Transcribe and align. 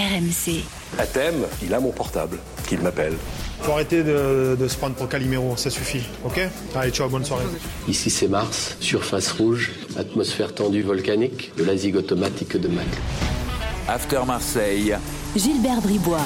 RMC. 0.00 0.64
À 0.98 1.06
thème, 1.06 1.44
il 1.62 1.74
a 1.74 1.80
mon 1.80 1.92
portable, 1.92 2.38
qu'il 2.66 2.80
m'appelle. 2.80 3.14
Faut 3.60 3.72
arrêter 3.72 4.02
de, 4.02 4.56
de 4.58 4.68
se 4.68 4.76
prendre 4.78 4.94
pour 4.94 5.08
Calimero, 5.08 5.54
ça 5.58 5.68
suffit, 5.68 6.02
ok? 6.24 6.40
Allez, 6.74 6.90
ciao, 6.90 7.08
bonne 7.10 7.24
soirée. 7.24 7.44
Ici 7.86 8.08
c'est 8.08 8.28
Mars, 8.28 8.76
surface 8.80 9.30
rouge, 9.32 9.72
atmosphère 9.98 10.54
tendue 10.54 10.80
volcanique, 10.82 11.52
de 11.58 11.64
la 11.64 11.76
zig 11.76 11.96
automatique 11.96 12.56
de 12.56 12.68
Mac. 12.68 12.86
After 13.88 14.20
Marseille. 14.26 14.96
Gilbert 15.36 15.82
Bribois. 15.82 16.18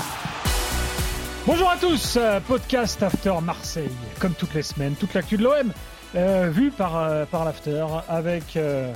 Bonjour 1.46 1.68
à 1.68 1.76
tous, 1.76 2.14
euh, 2.16 2.38
podcast 2.46 3.02
After 3.02 3.34
Marseille, 3.42 3.90
comme 4.20 4.34
toutes 4.34 4.54
les 4.54 4.62
semaines, 4.62 4.94
toute 4.94 5.12
l'actu 5.14 5.36
de 5.36 5.42
l'OM, 5.42 5.72
euh, 6.14 6.48
vue 6.52 6.70
par, 6.70 6.96
euh, 6.96 7.24
par 7.26 7.44
l'After, 7.44 7.84
avec, 8.08 8.56
euh, 8.56 8.92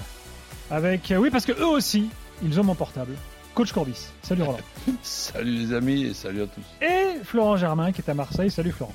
avec, 0.70 1.10
euh, 1.10 1.16
oui 1.16 1.30
parce 1.30 1.44
que 1.44 1.52
eux 1.52 1.66
aussi, 1.66 2.08
ils 2.44 2.58
ont 2.60 2.64
mon 2.64 2.76
portable. 2.76 3.14
Coach 3.58 3.72
Corbis, 3.72 4.06
salut 4.22 4.44
Roland. 4.44 4.60
Salut 5.02 5.50
les 5.50 5.74
amis 5.74 6.04
et 6.04 6.14
salut 6.14 6.42
à 6.42 6.46
tous. 6.46 6.62
Et 6.80 7.24
Florent 7.24 7.56
Germain 7.56 7.90
qui 7.90 8.00
est 8.00 8.08
à 8.08 8.14
Marseille, 8.14 8.52
salut 8.52 8.70
Florent. 8.70 8.94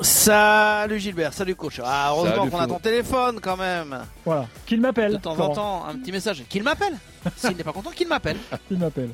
Salut 0.00 1.00
Gilbert, 1.00 1.32
salut 1.32 1.56
coach. 1.56 1.80
Ah, 1.84 2.10
heureusement 2.12 2.48
qu'on 2.48 2.60
a 2.60 2.68
ton 2.68 2.78
téléphone 2.78 3.40
quand 3.40 3.56
même. 3.56 3.98
Voilà, 4.24 4.46
qu'il 4.66 4.80
m'appelle. 4.80 5.14
De 5.14 5.16
temps 5.16 5.36
en 5.36 5.48
temps, 5.52 5.84
un 5.84 5.96
petit 5.96 6.12
message. 6.12 6.44
Qu'il 6.48 6.62
m'appelle. 6.62 6.96
S'il 7.36 7.56
n'est 7.56 7.64
pas 7.64 7.72
content, 7.72 7.90
qu'il 7.90 8.06
m'appelle. 8.06 8.36
Qu'il 8.68 8.78
m'appelle. 8.78 9.10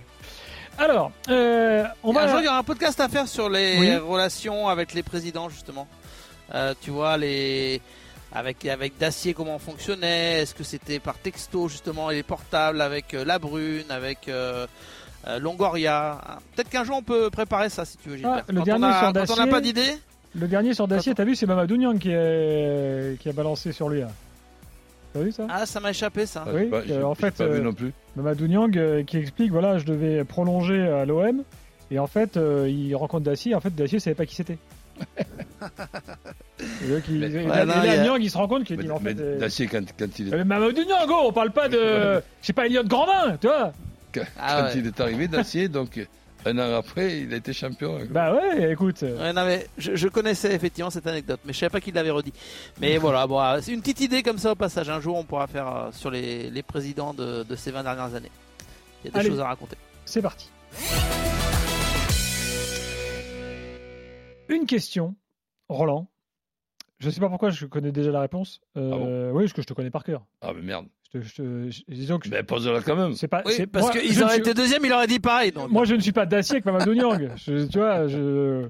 Alors, 0.76 1.12
euh, 1.30 1.84
on 2.02 2.14
Un 2.14 2.26
jour, 2.26 2.34
va... 2.34 2.40
il 2.42 2.44
y 2.44 2.48
aura 2.48 2.58
un 2.58 2.62
podcast 2.62 3.00
à 3.00 3.08
faire 3.08 3.26
sur 3.26 3.48
les 3.48 3.78
Oui. 3.80 3.96
relations 3.96 4.68
avec 4.68 4.92
les 4.92 5.02
présidents 5.02 5.48
justement. 5.48 5.88
Euh, 6.54 6.74
tu 6.78 6.90
vois 6.90 7.16
les 7.16 7.80
avec 8.32 8.64
avec 8.66 8.98
Dacier 8.98 9.34
comment 9.34 9.56
on 9.56 9.58
fonctionnait. 9.58 10.40
Est-ce 10.42 10.54
que 10.54 10.64
c'était 10.64 10.98
par 11.00 11.16
texto 11.18 11.68
justement 11.68 12.10
et 12.10 12.14
les 12.16 12.22
portables 12.22 12.80
avec 12.80 13.14
euh, 13.14 13.24
la 13.24 13.38
Brune, 13.38 13.84
avec 13.90 14.28
euh, 14.28 14.66
euh, 15.26 15.38
Longoria. 15.38 16.20
Ah, 16.24 16.38
Peut-être 16.54 16.68
qu'un 16.70 16.84
jour 16.84 16.96
on 16.98 17.02
peut 17.02 17.30
préparer 17.30 17.68
ça 17.68 17.84
si 17.84 17.96
tu 17.98 18.08
veux 18.10 18.16
Gilbert. 18.16 18.44
Ah, 18.48 18.52
le 18.52 18.58
quand, 18.58 18.64
dernier 18.64 18.84
on 18.84 18.88
a, 18.88 18.92
sur 18.92 19.00
quand 19.00 19.08
on 19.10 19.12
n'a 19.14 19.26
Dacier. 19.26 19.50
pas 19.50 19.60
d'idée. 19.60 19.92
Le 20.34 20.46
dernier 20.46 20.74
sur 20.74 20.86
Dacier, 20.86 21.14
t'as 21.14 21.24
vu, 21.24 21.34
c'est 21.34 21.46
Mamadou 21.46 21.76
Niang 21.78 21.98
qui, 21.98 22.10
est- 22.12 23.18
qui 23.18 23.28
a 23.30 23.32
balancé 23.32 23.72
sur 23.72 23.88
lui. 23.88 24.00
là. 24.00 24.08
T'as 25.14 25.20
vu 25.20 25.32
ça? 25.32 25.46
Ah, 25.48 25.64
ça 25.64 25.80
m'a 25.80 25.90
échappé 25.90 26.26
ça. 26.26 26.44
Ah, 26.46 26.50
Oui, 26.54 26.66
pas- 26.66 26.82
euh, 26.88 27.02
en 27.02 27.14
fait, 27.14 27.34
pas 27.34 27.46
vu 27.46 27.62
non 27.62 27.72
plus. 27.72 27.92
Mamadou 28.14 28.46
Niang 28.46 28.76
euh, 28.76 29.02
qui 29.04 29.16
explique 29.16 29.50
voilà 29.50 29.78
je 29.78 29.84
devais 29.86 30.22
prolonger 30.24 30.86
à 30.86 31.06
l'OM 31.06 31.42
et 31.90 31.98
en 31.98 32.06
fait 32.06 32.36
euh, 32.36 32.68
il 32.68 32.94
rencontre 32.94 33.24
Dacier 33.24 33.54
en 33.54 33.60
fait 33.60 33.74
Dacier 33.74 33.98
savait 34.00 34.14
pas 34.14 34.26
qui 34.26 34.34
c'était. 34.34 34.58
et 36.60 36.64
Mais- 37.10 37.28
là, 37.28 37.64
non, 37.66 37.72
et 37.72 37.76
là, 37.76 37.82
il 37.84 37.86
y 37.86 37.96
a- 37.98 38.02
Niang 38.04 38.18
il 38.20 38.30
se 38.30 38.36
rend 38.36 38.48
compte 38.48 38.64
qu'il 38.64 38.76
Mais, 38.78 38.90
en 38.90 39.00
mais 39.00 39.14
fait 39.14 39.20
euh, 39.20 39.38
Dacier, 39.38 39.66
quand, 39.66 39.84
quand 39.98 40.18
il 40.18 40.28
est, 40.28 40.34
euh, 40.34 40.44
Mamadou 40.44 40.84
Niang 40.84 41.06
oh, 41.08 41.24
on 41.26 41.32
parle 41.32 41.50
pas 41.50 41.68
de 41.68 42.22
je 42.40 42.46
sais 42.46 42.52
pas 42.52 42.66
Elliot 42.66 42.84
Grandin 42.84 43.36
tu 43.40 43.46
vois. 43.48 43.72
quand, 44.14 44.20
Ah 44.38 44.56
quand 44.60 44.64
ouais. 44.68 44.72
il 44.76 44.86
est 44.86 45.00
arrivé, 45.00 45.28
Dacier, 45.28 45.68
donc 45.68 46.00
un 46.46 46.56
an 46.58 46.76
après, 46.76 47.18
il 47.22 47.34
a 47.34 47.36
été 47.38 47.52
champion. 47.52 47.98
Bah 48.10 48.32
ouais 48.32 48.70
écoute. 48.72 49.02
euh, 49.02 49.18
Ouais, 49.20 49.32
non, 49.32 49.44
mais 49.44 49.66
je, 49.76 49.96
je 49.96 50.06
connaissais 50.08 50.54
effectivement 50.54 50.88
cette 50.88 51.06
anecdote, 51.08 51.40
mais 51.44 51.52
je 51.52 51.58
savais 51.58 51.70
pas 51.70 51.80
qu'il 51.80 51.94
l'avait 51.94 52.10
redit. 52.10 52.32
Mais 52.80 52.96
voilà, 52.98 53.26
bon, 53.26 53.40
euh, 53.42 53.58
c'est 53.60 53.72
une 53.72 53.80
petite 53.80 54.00
idée 54.02 54.22
comme 54.22 54.38
ça 54.38 54.52
au 54.52 54.54
passage. 54.54 54.88
Un 54.88 55.00
jour, 55.00 55.16
on 55.16 55.24
pourra 55.24 55.48
faire 55.48 55.66
euh, 55.66 55.88
sur 55.90 56.10
les, 56.12 56.48
les 56.48 56.62
présidents 56.62 57.12
de, 57.12 57.42
de 57.42 57.56
ces 57.56 57.72
20 57.72 57.82
dernières 57.82 58.14
années. 58.14 58.30
Il 59.02 59.06
y 59.06 59.08
a 59.08 59.12
des 59.14 59.18
Allez. 59.18 59.28
choses 59.30 59.40
à 59.40 59.46
raconter. 59.48 59.76
C'est 60.04 60.22
parti. 60.22 60.48
Une 64.48 64.64
question, 64.66 65.14
Roland. 65.68 66.08
Je 66.98 67.10
sais 67.10 67.20
pas 67.20 67.28
pourquoi 67.28 67.50
je 67.50 67.66
connais 67.66 67.92
déjà 67.92 68.10
la 68.10 68.20
réponse. 68.20 68.60
Euh, 68.76 69.30
Oui, 69.30 69.44
parce 69.44 69.52
que 69.52 69.62
je 69.62 69.66
te 69.66 69.72
connais 69.72 69.90
par 69.90 70.02
cœur. 70.04 70.26
Ah, 70.40 70.52
mais 70.54 70.62
merde. 70.62 70.86
Je 71.12 71.18
te- 71.18 71.24
je 71.24 71.34
te- 71.36 71.70
je- 71.70 71.82
disons 71.94 72.18
que 72.18 72.28
Mais 72.28 72.42
pose-la 72.42 72.82
quand 72.82 72.96
même. 72.96 73.14
c'est 73.14 73.28
pas. 73.28 73.42
Oui, 73.46 73.66
parce 73.66 73.84
moi, 73.86 73.92
qu'ils 73.92 74.12
je 74.12 74.18
ne 74.18 74.24
auraient 74.24 74.32
suis- 74.34 74.40
été 74.42 74.52
deuxième, 74.54 74.84
il 74.84 74.92
aurait 74.92 75.06
dit 75.06 75.20
pareil. 75.20 75.52
donc. 75.52 75.70
Moi, 75.70 75.84
je 75.84 75.94
ne 75.94 76.00
suis 76.00 76.12
pas 76.12 76.26
d'acier 76.26 76.56
avec 76.56 76.64
Mamadou 76.66 76.92
Niang. 76.94 77.30
Je- 77.36 77.66
tu 77.66 77.78
vois, 77.78 78.08
je. 78.08 78.68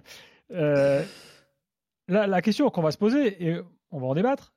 euh, 0.52 1.02
la, 2.06 2.26
la 2.26 2.42
question 2.42 2.68
qu'on 2.70 2.82
va 2.82 2.90
se 2.92 2.98
poser, 2.98 3.42
et 3.44 3.60
on 3.90 3.98
va 3.98 4.06
en 4.06 4.14
débattre, 4.14 4.52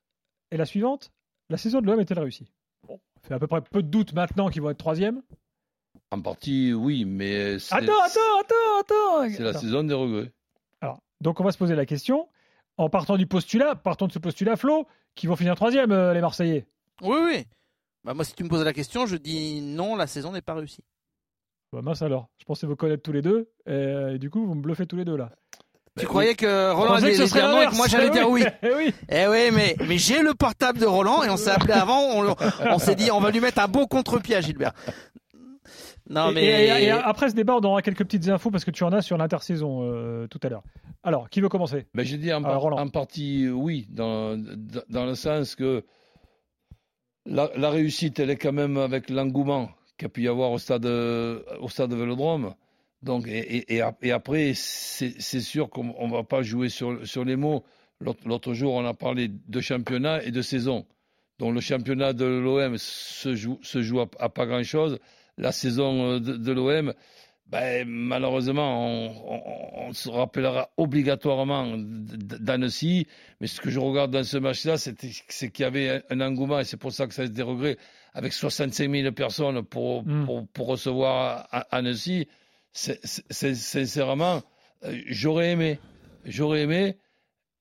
est 0.50 0.56
la 0.58 0.66
suivante. 0.66 1.10
La 1.50 1.56
saison 1.56 1.80
de 1.80 1.86
l'OM 1.86 1.98
est-elle 1.98 2.18
réussie? 2.20 2.52
Bon, 2.86 3.00
ça 3.22 3.28
fait 3.28 3.34
à 3.34 3.38
peu 3.38 3.46
près 3.46 3.60
peu 3.62 3.82
de 3.82 3.88
doute 3.88 4.12
maintenant 4.14 4.48
qu'ils 4.48 4.62
vont 4.62 4.70
être 4.70 4.78
troisième. 4.78 5.22
En 6.10 6.20
partie, 6.20 6.72
oui, 6.72 7.04
mais 7.04 7.58
c'est 7.58 7.74
Attends, 7.74 7.84
attends, 8.04 8.20
attends, 8.40 8.80
attends 8.80 9.30
c'est 9.34 9.42
la 9.42 9.54
saison 9.54 9.82
des 9.82 9.94
regrets. 9.94 10.30
Donc 11.22 11.40
on 11.40 11.44
va 11.44 11.52
se 11.52 11.58
poser 11.58 11.74
la 11.76 11.86
question, 11.86 12.28
en 12.76 12.88
partant 12.90 13.16
du 13.16 13.26
postulat, 13.26 13.76
partons 13.76 14.08
de 14.08 14.12
ce 14.12 14.18
postulat, 14.18 14.56
Flo, 14.56 14.86
qui 15.14 15.26
vont 15.28 15.36
finir 15.36 15.54
troisième, 15.54 15.92
euh, 15.92 16.12
les 16.12 16.20
Marseillais. 16.20 16.66
Oui, 17.00 17.16
oui. 17.24 17.46
Bah, 18.04 18.12
moi, 18.12 18.24
si 18.24 18.34
tu 18.34 18.42
me 18.42 18.48
poses 18.48 18.64
la 18.64 18.72
question, 18.72 19.06
je 19.06 19.16
dis 19.16 19.60
non, 19.62 19.94
la 19.94 20.08
saison 20.08 20.32
n'est 20.32 20.42
pas 20.42 20.54
réussie. 20.54 20.82
Bah 21.72 21.80
mince 21.80 22.02
alors, 22.02 22.28
je 22.38 22.44
pensais 22.44 22.66
vous 22.66 22.76
connaître 22.76 23.02
tous 23.02 23.12
les 23.12 23.22
deux, 23.22 23.48
et, 23.66 24.14
et 24.14 24.18
du 24.18 24.28
coup 24.28 24.44
vous 24.44 24.54
me 24.54 24.60
bluffez 24.60 24.84
tous 24.84 24.96
les 24.96 25.06
deux 25.06 25.16
là. 25.16 25.30
tu 25.96 26.02
Ben 26.02 26.06
croyais 26.06 26.34
que 26.34 26.70
Roland 26.72 26.94
allait 26.96 27.14
dire 27.16 27.48
non 27.48 27.62
et 27.62 27.66
que 27.68 27.76
moi 27.76 27.86
j'allais 27.88 28.10
dire 28.10 28.28
oui. 28.28 28.44
Eh 28.62 28.74
oui. 28.76 28.94
Eh 29.08 29.26
oui, 29.26 29.50
mais, 29.54 29.76
mais 29.88 29.96
j'ai 29.96 30.20
le 30.20 30.34
portable 30.34 30.78
de 30.80 30.84
Roland 30.84 31.22
et 31.22 31.30
on 31.30 31.38
s'est 31.38 31.50
appelé 31.50 31.72
avant. 31.72 32.00
On, 32.10 32.36
on 32.66 32.78
s'est 32.78 32.94
dit, 32.94 33.10
on 33.10 33.20
va 33.20 33.30
lui 33.30 33.40
mettre 33.40 33.58
un 33.60 33.68
beau 33.68 33.86
contre-pied 33.86 34.36
à 34.36 34.42
Gilbert. 34.42 34.72
Non, 36.10 36.30
Et- 36.30 36.34
mais. 36.34 36.44
et, 36.44 36.84
et 36.84 36.90
après 36.90 37.30
ce 37.30 37.34
débat, 37.34 37.56
on 37.56 37.60
aura 37.64 37.82
quelques 37.82 38.04
petites 38.04 38.28
infos 38.28 38.50
parce 38.50 38.64
que 38.64 38.70
tu 38.70 38.84
en 38.84 38.92
as 38.92 39.02
sur 39.02 39.16
l'intersaison 39.16 39.82
euh, 39.82 40.26
tout 40.26 40.40
à 40.42 40.48
l'heure. 40.48 40.62
Alors, 41.02 41.28
qui 41.30 41.40
veut 41.40 41.48
commencer? 41.48 41.86
Mais 41.94 42.04
je 42.04 42.16
dis 42.16 42.32
en, 42.32 42.42
Ah, 42.44 42.48
par- 42.48 42.60
Roland. 42.60 42.78
en 42.78 42.88
partie, 42.88 43.48
oui, 43.48 43.86
dans, 43.90 44.36
dans, 44.88 45.06
le 45.06 45.14
sens 45.14 45.54
que 45.56 45.84
la, 47.26 47.50
la 47.56 47.70
réussite, 47.70 48.18
elle 48.18 48.30
est 48.30 48.36
quand 48.36 48.52
même 48.52 48.76
avec 48.76 49.10
l'engouement 49.10 49.70
qu'il 49.96 50.06
y 50.06 50.06
a 50.06 50.08
pu 50.08 50.22
y 50.22 50.28
avoir 50.28 50.50
au 50.52 50.58
stade, 50.58 50.86
au 50.86 51.68
stade 51.68 51.92
Vélodrome. 51.94 52.54
Donc, 53.02 53.26
et, 53.26 53.38
et, 53.56 53.74
et 53.76 53.80
ap- 53.80 54.02
et 54.04 54.12
après, 54.12 54.52
c'est 54.54 55.40
sûr 55.40 55.68
qu'on 55.70 56.06
ne 56.06 56.12
va 56.12 56.22
pas 56.22 56.42
jouer 56.42 56.68
sur, 56.68 57.06
sur 57.06 57.24
les 57.24 57.36
mots. 57.36 57.64
L'autre 58.00 58.20
l'autre 58.26 58.54
jour, 58.54 58.74
on 58.74 58.84
a 58.84 58.94
parlé 58.94 59.28
de 59.28 59.60
championnat 59.60 60.22
et 60.24 60.30
de 60.30 60.42
saison. 60.42 60.86
Donc, 61.38 61.54
le 61.54 61.60
championnat 61.60 62.12
de 62.12 62.24
l'OM 62.24 62.76
se 62.78 63.34
joue, 63.34 63.58
se 63.62 63.82
joue 63.82 64.00
à, 64.00 64.06
à 64.20 64.28
pas 64.28 64.46
grand-chose. 64.46 64.98
La 65.42 65.52
saison 65.52 66.12
euh, 66.12 66.20
de, 66.20 66.36
de 66.36 66.52
l'OM, 66.52 66.94
ben, 67.46 67.86
malheureusement, 67.86 68.86
on, 68.86 69.10
on- 69.34 69.88
on 69.88 69.92
se 69.92 70.08
rappellera 70.08 70.70
obligatoirement 70.78 71.74
d'Annecy. 71.76 73.06
Mais 73.40 73.46
ce 73.46 73.60
que 73.60 73.68
je 73.70 73.78
regarde 73.78 74.10
dans 74.10 74.24
ce 74.24 74.38
match-là, 74.38 74.78
c'est 74.78 75.50
qu'il 75.50 75.62
y 75.64 75.66
avait 75.66 75.88
un, 75.90 76.02
un 76.10 76.20
engouement, 76.26 76.60
et 76.60 76.64
c'est 76.64 76.78
pour 76.78 76.92
ça 76.92 77.06
que 77.06 77.12
ça 77.12 77.22
a 77.22 77.26
des 77.26 77.42
regrets, 77.42 77.76
avec 78.14 78.32
65 78.32 78.90
000 78.90 79.12
personnes 79.12 79.62
pour, 79.62 80.04
Mm. 80.06 80.24
pour, 80.24 80.48
pour 80.48 80.66
recevoir 80.68 81.46
Annecy. 81.70 82.26
Sincèrement, 83.30 84.42
euh, 84.84 84.96
j'aurais 85.06 85.50
aimé, 85.52 85.78
j'aurais 86.24 86.62
aimé 86.62 86.96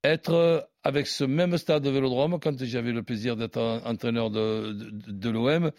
être 0.03 0.67
avec 0.83 1.07
ce 1.07 1.23
même 1.23 1.57
stade 1.57 1.83
de 1.83 1.89
Vélodrome 1.89 2.39
quand 2.39 2.63
j'avais 2.63 2.91
le 2.91 3.03
plaisir 3.03 3.35
d'être 3.35 3.57
en- 3.57 3.85
entraîneur 3.85 4.29
de, 4.31 4.71
de, 4.73 5.11
de 5.11 5.29
l'OM 5.29 5.71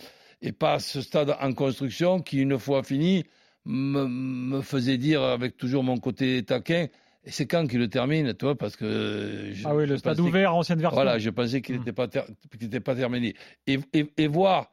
et 0.43 0.53
pas 0.53 0.79
ce 0.81 1.01
stade 1.01 1.35
en 1.41 1.53
construction 1.55 2.21
qui, 2.21 2.39
une 2.39 2.59
fois 2.59 2.83
fini, 2.83 3.25
me, 3.65 4.07
me 4.07 4.61
faisait 4.61 4.99
dire 4.99 5.23
avec 5.23 5.57
toujours 5.57 5.85
mon 5.85 5.99
côté 5.99 6.43
taquin, 6.43 6.89
et 7.25 7.31
c'est 7.31 7.47
quand 7.47 7.69
qu'il 7.69 7.79
le 7.79 7.87
termine, 7.89 8.35
toi, 8.35 8.57
parce 8.57 8.75
que... 8.75 9.51
je- 9.53 9.63
Ah 9.69 9.75
oui, 9.77 9.87
le 9.87 9.97
stade 9.97 10.19
ouvert, 10.19 10.55
ancienne 10.55 10.81
version. 10.81 10.97
Voilà, 10.97 11.19
je 11.21 11.31
pensais 11.31 11.63
qu'il 11.63 11.79
n'était 11.79 11.93
pas, 11.93 12.09
ter- 12.09 12.27
n'était 12.61 12.81
pas 12.81 12.97
terminé. 12.97 13.35
Et, 13.69 13.79
et, 13.93 14.13
et 14.17 14.27
voir 14.27 14.73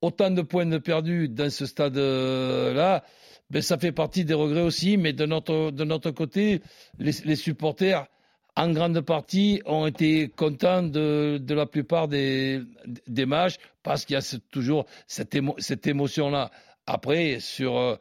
autant 0.00 0.30
de 0.30 0.42
points 0.42 0.66
de 0.66 0.78
perdus 0.78 1.28
dans 1.28 1.50
ce 1.50 1.66
stade-là, 1.66 3.02
ben, 3.50 3.60
ça 3.62 3.76
fait 3.78 3.90
partie 3.92 4.24
des 4.24 4.34
regrets 4.34 4.62
aussi, 4.62 4.96
mais 4.96 5.12
de 5.12 5.26
notre, 5.26 5.72
de 5.72 5.84
notre 5.84 6.12
côté, 6.12 6.60
les, 7.00 7.10
les 7.24 7.36
supporters, 7.36 8.06
en 8.60 8.70
grande 8.72 9.00
partie, 9.00 9.62
ont 9.64 9.86
été 9.86 10.28
contents 10.28 10.82
de, 10.82 11.40
la 11.48 11.66
plupart 11.66 12.08
des, 12.08 12.60
matchs 13.26 13.56
parce 13.82 14.04
qu'il 14.04 14.14
y 14.14 14.18
a 14.18 14.38
toujours 14.50 14.84
cette, 15.06 15.34
émo- 15.34 15.54
cette 15.58 15.86
émotion-là. 15.86 16.50
Après, 16.86 17.38
sur, 17.40 17.76
euh, 17.78 17.96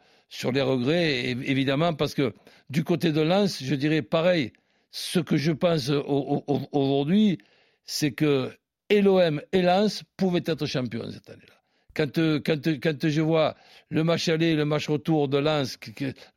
les 0.52 0.62
regrets, 0.62 1.30
évidemment, 1.30 1.94
parce 1.94 2.14
que 2.14 2.34
du 2.70 2.84
côté 2.84 3.12
de 3.12 3.22
Lens, 3.22 3.64
je 3.64 3.76
dirais 3.76 4.02
pareil. 4.02 4.52
Ce 4.92 5.20
que 5.20 5.38
je 5.38 5.52
pense 5.52 5.90
au- 5.90 6.02
au- 6.02 6.44
au- 6.48 6.68
aujourd'hui, 6.72 7.38
c'est 7.86 8.12
que 8.12 8.52
et 8.90 9.02
l'OM 9.02 9.42
et 9.52 9.62
Lens 9.62 10.04
pouvaient 10.18 10.44
être 10.46 10.66
champions 10.66 11.10
cette 11.12 11.30
année-là. 11.30 11.59
Quand, 12.00 12.18
euh, 12.18 12.40
quand, 12.40 12.66
euh, 12.66 12.78
quand 12.82 13.10
je 13.10 13.20
vois 13.20 13.56
le 13.90 14.06
match 14.06 14.30
aller, 14.30 14.56
le 14.56 14.64
match 14.64 14.88
retour 14.88 15.28
de 15.28 15.38
Lens, 15.38 15.78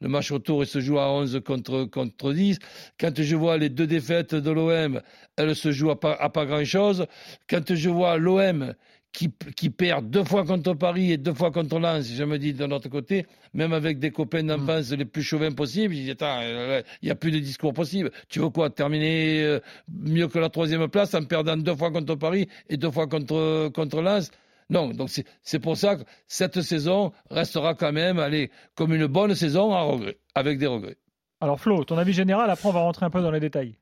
le 0.00 0.08
match 0.08 0.32
retour 0.32 0.64
il 0.64 0.66
se 0.66 0.80
joue 0.80 0.98
à 0.98 1.08
11 1.12 1.40
contre, 1.46 1.84
contre 1.84 2.32
10, 2.32 2.58
quand 2.98 3.22
je 3.22 3.36
vois 3.36 3.58
les 3.58 3.68
deux 3.68 3.86
défaites 3.86 4.34
de 4.34 4.50
l'OM, 4.50 5.00
elles 5.36 5.54
se 5.54 5.70
jouent 5.70 5.92
à 5.92 6.00
pas, 6.00 6.14
à 6.14 6.30
pas 6.30 6.46
grand-chose, 6.46 7.06
quand 7.48 7.76
je 7.76 7.88
vois 7.88 8.16
l'OM 8.16 8.74
qui, 9.12 9.30
qui 9.54 9.70
perd 9.70 10.10
deux 10.10 10.24
fois 10.24 10.44
contre 10.44 10.74
Paris 10.74 11.12
et 11.12 11.16
deux 11.16 11.32
fois 11.32 11.52
contre 11.52 11.78
Lens, 11.78 12.12
je 12.12 12.24
me 12.24 12.40
dis 12.40 12.54
de 12.54 12.66
notre 12.66 12.88
côté, 12.88 13.24
même 13.54 13.72
avec 13.72 14.00
des 14.00 14.10
copains 14.10 14.42
d'enfance 14.42 14.90
les 14.90 15.04
plus 15.04 15.22
chauvins 15.22 15.52
possibles, 15.52 15.94
je 15.94 16.00
dis, 16.00 16.10
attends, 16.10 16.40
euh, 16.42 16.82
il 17.02 17.04
n'y 17.04 17.12
a 17.12 17.14
plus 17.14 17.30
de 17.30 17.38
discours 17.38 17.72
possible. 17.72 18.10
Tu 18.28 18.40
veux 18.40 18.50
quoi 18.50 18.68
Terminer 18.68 19.60
mieux 19.88 20.26
que 20.26 20.40
la 20.40 20.48
troisième 20.48 20.88
place 20.88 21.14
en 21.14 21.22
perdant 21.22 21.56
deux 21.56 21.76
fois 21.76 21.92
contre 21.92 22.16
Paris 22.16 22.48
et 22.68 22.76
deux 22.76 22.90
fois 22.90 23.06
contre, 23.06 23.68
contre 23.72 24.02
Lens? 24.02 24.32
Non, 24.72 24.88
donc 24.88 25.10
c'est 25.42 25.58
pour 25.58 25.76
ça 25.76 25.96
que 25.96 26.02
cette 26.26 26.62
saison 26.62 27.12
restera 27.30 27.74
quand 27.74 27.92
même, 27.92 28.18
allez, 28.18 28.50
comme 28.74 28.94
une 28.94 29.06
bonne 29.06 29.34
saison 29.34 29.74
à 29.74 29.82
regret, 29.82 30.18
avec 30.34 30.58
des 30.58 30.66
regrets. 30.66 30.96
Alors 31.42 31.60
Flo, 31.60 31.84
ton 31.84 31.98
avis 31.98 32.14
général, 32.14 32.48
après 32.48 32.68
on 32.68 32.72
va 32.72 32.80
rentrer 32.80 33.04
un 33.04 33.10
peu 33.10 33.20
dans 33.20 33.30
les 33.30 33.40
détails. 33.40 33.76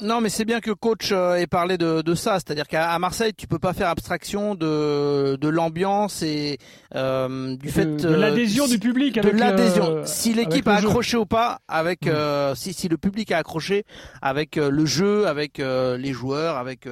Non, 0.00 0.20
mais 0.20 0.30
c'est 0.30 0.44
bien 0.44 0.60
que 0.60 0.72
coach 0.72 1.10
euh, 1.12 1.36
ait 1.36 1.46
parlé 1.46 1.78
de, 1.78 2.02
de 2.02 2.14
ça, 2.14 2.34
c'est-à-dire 2.34 2.66
qu'à 2.66 2.98
Marseille, 2.98 3.32
tu 3.36 3.46
peux 3.46 3.60
pas 3.60 3.72
faire 3.72 3.88
abstraction 3.88 4.56
de, 4.56 5.36
de 5.40 5.48
l'ambiance 5.48 6.22
et 6.22 6.58
euh, 6.96 7.56
du 7.56 7.68
fait 7.70 8.02
de, 8.02 8.08
l'adhésion 8.08 8.66
du 8.66 8.80
public. 8.80 9.20
de 9.20 9.28
l'adhésion. 9.30 10.02
si 10.04 10.32
l'équipe 10.32 10.66
a 10.66 10.76
accroché 10.76 11.16
ou 11.16 11.26
pas, 11.26 11.60
avec 11.68 12.08
euh, 12.08 12.56
si, 12.56 12.72
si 12.72 12.88
le 12.88 12.96
public 12.96 13.30
a 13.30 13.38
accroché 13.38 13.84
avec 14.22 14.56
le 14.56 14.84
jeu, 14.86 15.28
avec 15.28 15.58
les 15.58 16.12
joueurs, 16.12 16.56
avec 16.56 16.88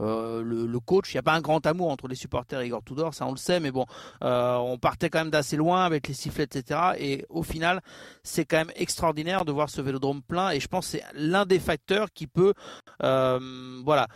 euh, 0.00 0.42
le, 0.42 0.80
coach. 0.80 1.12
Il 1.12 1.16
n'y 1.16 1.20
a 1.20 1.22
pas 1.22 1.34
un 1.34 1.40
grand 1.40 1.66
amour 1.66 1.90
entre 1.90 2.08
les 2.08 2.14
supporters 2.14 2.60
et 2.62 2.66
Igor 2.66 2.82
Tudor, 2.82 3.12
ça 3.12 3.26
on 3.26 3.32
le 3.32 3.36
sait, 3.36 3.60
mais 3.60 3.70
bon, 3.70 3.84
euh, 4.24 4.56
on 4.56 4.78
partait 4.78 5.10
quand 5.10 5.18
même 5.18 5.30
d'assez 5.30 5.56
loin 5.56 5.84
avec 5.84 6.08
les 6.08 6.14
sifflets, 6.14 6.44
etc. 6.44 6.80
Et 6.98 7.26
au 7.28 7.42
final, 7.42 7.82
c'est 8.22 8.46
quand 8.46 8.56
même 8.56 8.72
extraordinaire 8.76 9.44
de 9.44 9.52
voir 9.52 9.68
ce 9.68 9.82
vélodrome 9.82 10.22
plein. 10.22 10.52
Et 10.52 10.60
je 10.60 10.68
pense 10.68 10.86
que 10.86 10.98
c'est 10.98 11.04
l'un 11.14 11.44
des 11.44 11.58
facteurs 11.58 12.12
qui 12.14 12.26
peut, 12.26 12.54
euh, 13.02 13.80
voilà, 13.84 14.08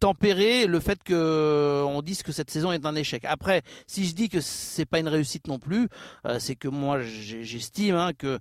tempérer 0.00 0.66
le 0.66 0.80
fait 0.80 1.02
que 1.02 1.82
on 1.86 2.02
dise 2.02 2.22
que 2.22 2.32
cette 2.32 2.50
saison 2.50 2.72
est 2.72 2.84
un 2.84 2.94
échec. 2.94 3.24
Après, 3.24 3.62
si 3.86 4.04
je 4.06 4.14
dis 4.14 4.28
que 4.28 4.40
c'est 4.40 4.84
pas 4.84 4.98
une 4.98 5.08
réussite 5.08 5.48
non 5.48 5.58
plus, 5.58 5.88
c'est 6.38 6.56
que 6.56 6.68
moi 6.68 7.00
j'estime 7.00 7.96
hein, 7.96 8.12
que 8.12 8.38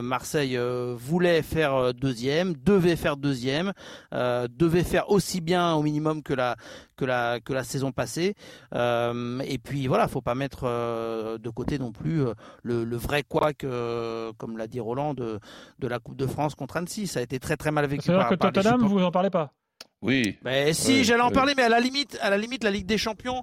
Marseille 0.00 0.58
voulait 0.96 1.42
faire 1.42 1.94
deuxième, 1.94 2.54
devait 2.56 2.96
faire 2.96 3.16
deuxième, 3.16 3.72
devait 4.12 4.84
faire 4.84 5.10
aussi 5.10 5.40
bien 5.40 5.72
au 5.74 5.82
minimum 5.82 6.09
que 6.18 6.34
la, 6.34 6.56
que 6.96 7.04
la, 7.04 7.40
que 7.40 7.52
la 7.52 7.64
saison 7.64 7.92
passée. 7.92 8.34
Euh, 8.74 9.40
et 9.40 9.58
puis 9.58 9.86
voilà, 9.86 10.08
faut 10.08 10.20
pas 10.20 10.34
mettre 10.34 10.64
euh, 10.64 11.38
de 11.38 11.50
côté 11.50 11.78
non 11.78 11.92
plus 11.92 12.22
euh, 12.22 12.34
le, 12.62 12.84
le 12.84 12.96
vrai 12.96 13.22
quoi 13.22 13.52
que, 13.52 14.32
comme 14.38 14.58
l'a 14.58 14.66
dit 14.66 14.80
Roland, 14.80 15.14
de, 15.14 15.38
de 15.78 15.88
la 15.88 15.98
Coupe 15.98 16.16
de 16.16 16.26
France 16.26 16.54
contre 16.54 16.76
Annecy. 16.76 17.06
Ça 17.06 17.20
a 17.20 17.22
été 17.22 17.38
très 17.38 17.56
très 17.56 17.70
mal 17.70 17.86
vécu. 17.86 18.02
C'est-à-dire 18.04 18.28
que 18.28 18.34
Tottenham, 18.34 18.82
vous 18.86 19.02
en 19.02 19.10
parlez 19.10 19.30
pas? 19.30 19.52
Oui. 20.02 20.38
Mais 20.44 20.72
si, 20.72 21.04
j'allais 21.04 21.22
en 21.22 21.30
parler, 21.30 21.52
mais 21.54 21.64
à 21.64 21.68
la 21.68 21.78
limite, 21.78 22.18
à 22.22 22.30
la 22.30 22.38
limite, 22.38 22.64
la 22.64 22.70
Ligue 22.70 22.86
des 22.86 22.96
Champions, 22.96 23.42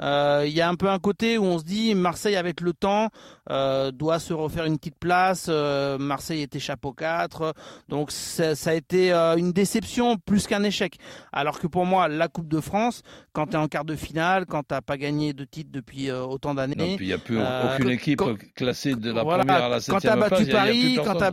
euh, 0.00 0.44
il 0.46 0.52
y 0.52 0.60
a 0.60 0.68
un 0.68 0.76
peu 0.76 0.88
un 0.88 1.00
côté 1.00 1.36
où 1.36 1.44
on 1.44 1.58
se 1.58 1.64
dit 1.64 1.96
Marseille 1.96 2.36
avec 2.36 2.60
le 2.60 2.72
temps 2.72 3.08
euh, 3.50 3.90
doit 3.90 4.20
se 4.20 4.32
refaire 4.32 4.66
une 4.66 4.78
petite 4.78 4.98
place. 5.00 5.46
Euh, 5.48 5.98
Marseille 5.98 6.42
était 6.42 6.60
chapeau 6.60 6.92
4, 6.92 7.54
donc 7.88 8.12
ça, 8.12 8.52
a 8.66 8.74
été 8.74 9.12
une 9.12 9.50
déception 9.52 10.16
plus 10.16 10.46
qu'un 10.46 10.62
échec. 10.62 10.96
Alors 11.32 11.58
que 11.58 11.66
pour 11.66 11.86
moi, 11.86 12.06
la 12.06 12.28
Coupe 12.28 12.48
de 12.48 12.60
France, 12.60 13.02
quand 13.32 13.48
tu 13.48 13.52
es 13.54 13.56
en 13.56 13.66
quart 13.66 13.84
de 13.84 13.96
finale, 13.96 14.46
quand 14.46 14.62
t'as 14.62 14.82
pas 14.82 14.96
gagné 14.96 15.32
de 15.32 15.44
titre 15.44 15.70
depuis 15.72 16.12
autant 16.12 16.54
d'années, 16.54 16.98
il 17.00 17.06
n'y 17.06 17.12
a 17.12 17.18
plus 17.18 17.38
aucune 17.40 17.90
équipe 17.90 18.22
classée 18.54 18.94
de 18.94 19.12
la 19.12 19.24
première 19.24 19.64
à 19.64 19.68
la 19.68 19.80
septième 19.80 20.14
Quand 20.14 20.20
t'as 20.20 20.28
battu 20.28 20.46
Paris, 20.46 20.98
quand 21.04 21.16
t'as 21.16 21.32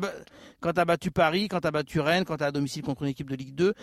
quand 0.63 0.73
tu 0.73 0.79
as 0.79 0.85
battu 0.85 1.11
Paris, 1.11 1.49
quand 1.49 1.59
tu 1.59 1.67
as 1.67 1.71
battu 1.71 1.99
Rennes, 1.99 2.23
quand 2.23 2.37
tu 2.37 2.43
as 2.43 2.47
à 2.47 2.51
domicile 2.51 2.83
contre 2.83 3.03
une 3.03 3.09
équipe 3.09 3.29
de 3.29 3.35
Ligue 3.35 3.53
2, 3.53 3.73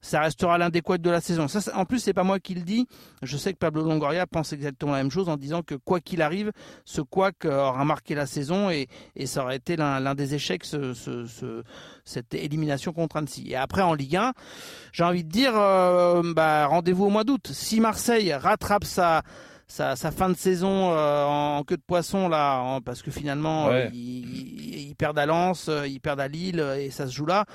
ça 0.00 0.20
restera 0.20 0.58
des 0.70 0.80
de 0.80 1.10
la 1.10 1.20
saison. 1.20 1.46
Ça, 1.46 1.60
en 1.76 1.84
plus, 1.84 1.98
c'est 1.98 2.14
pas 2.14 2.24
moi 2.24 2.40
qui 2.40 2.54
le 2.54 2.62
dis. 2.62 2.86
Je 3.22 3.36
sais 3.36 3.52
que 3.52 3.58
Pablo 3.58 3.82
Longoria 3.84 4.26
pense 4.26 4.52
exactement 4.52 4.92
la 4.92 4.98
même 4.98 5.10
chose 5.10 5.28
en 5.28 5.36
disant 5.36 5.62
que 5.62 5.74
quoi 5.74 6.00
qu'il 6.00 6.22
arrive, 6.22 6.50
ce 6.84 7.02
quoi 7.02 7.30
aura 7.44 7.84
marqué 7.84 8.14
la 8.14 8.26
saison 8.26 8.70
et, 8.70 8.88
ça 9.26 9.42
aurait 9.44 9.56
été 9.56 9.76
l'un 9.76 10.14
des 10.14 10.34
échecs, 10.34 10.64
cette 12.04 12.34
élimination 12.34 12.92
contre 12.92 13.16
Annecy. 13.16 13.50
Et 13.50 13.56
après, 13.56 13.82
en 13.82 13.94
Ligue 13.94 14.16
1, 14.16 14.32
j'ai 14.92 15.04
envie 15.04 15.24
de 15.24 15.28
dire, 15.28 15.52
euh, 15.56 16.22
bah, 16.34 16.66
rendez-vous 16.66 17.04
au 17.04 17.10
mois 17.10 17.24
d'août. 17.24 17.50
Si 17.52 17.80
Marseille 17.80 18.32
rattrape 18.32 18.84
sa 18.84 19.22
sa, 19.70 20.10
fin 20.10 20.28
de 20.28 20.36
saison 20.36 20.92
euh, 20.92 21.24
en 21.24 21.62
queue 21.62 21.76
de 21.76 21.82
poisson 21.82 22.28
là, 22.28 22.80
parce 22.84 23.02
que 23.02 23.10
finalement 23.10 23.68
euh, 23.68 23.88
ils, 23.92 24.94
perdent 24.98 25.18
à 25.18 25.26
Lens, 25.26 25.68
euh, 25.68 25.86
ils 25.86 26.00
perdent 26.00 26.20
à 26.20 26.28
Lille 26.28 26.60
et 26.78 26.90
ça 26.90 27.06
se 27.06 27.14
joue 27.14 27.26
là. 27.26 27.46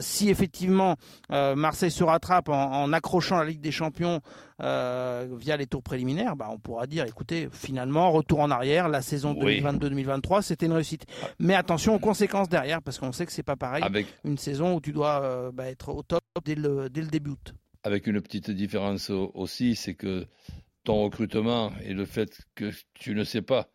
si 0.00 0.28
effectivement 0.28 0.96
Marseille 1.30 1.90
se 1.90 2.04
rattrape 2.04 2.48
en, 2.48 2.92
accrochant 2.92 3.38
la 3.38 3.44
Ligue 3.44 3.60
des 3.60 3.72
Champions 3.72 4.20
via 4.60 5.56
les 5.56 5.66
tours 5.66 5.82
préliminaires, 5.82 6.36
bah, 6.36 6.48
on 6.50 6.58
pourra 6.58 6.86
dire 6.86 7.04
écoutez 7.06 7.48
finalement 7.50 8.10
retour 8.10 8.40
en 8.40 8.50
arrière, 8.50 8.88
la 8.88 9.02
saison 9.02 9.34
2022-2023 9.34 10.42
c'était 10.42 10.66
une 10.66 10.72
réussite. 10.72 11.06
Mais 11.38 11.54
attention 11.54 11.94
aux 11.94 11.98
conséquences 11.98 12.48
derrière 12.48 12.82
parce 12.82 12.98
qu'on 12.98 13.12
sait 13.12 13.26
que 13.26 13.32
c'est 13.32 13.42
pas 13.42 13.56
pareil. 13.56 13.82
Avec... 13.82 14.06
Une 14.24 14.38
saison 14.38 14.74
où 14.74 14.80
tu 14.80 14.92
dois 14.92 15.50
bah, 15.52 15.68
être 15.68 15.88
au 15.88 16.02
top 16.02 16.22
dès 16.44 16.54
le, 16.54 16.90
dès 16.90 17.00
le 17.00 17.08
début 17.08 17.30
août. 17.30 17.54
Avec 17.82 18.08
une 18.08 18.20
petite 18.20 18.50
différence 18.50 19.10
aussi, 19.10 19.76
c'est 19.76 19.94
que 19.94 20.26
ton 20.86 21.02
recrutement 21.02 21.72
et 21.84 21.92
le 21.92 22.04
fait 22.04 22.40
que 22.54 22.70
tu 22.94 23.14
ne 23.14 23.24
sais 23.24 23.42
pas 23.42 23.68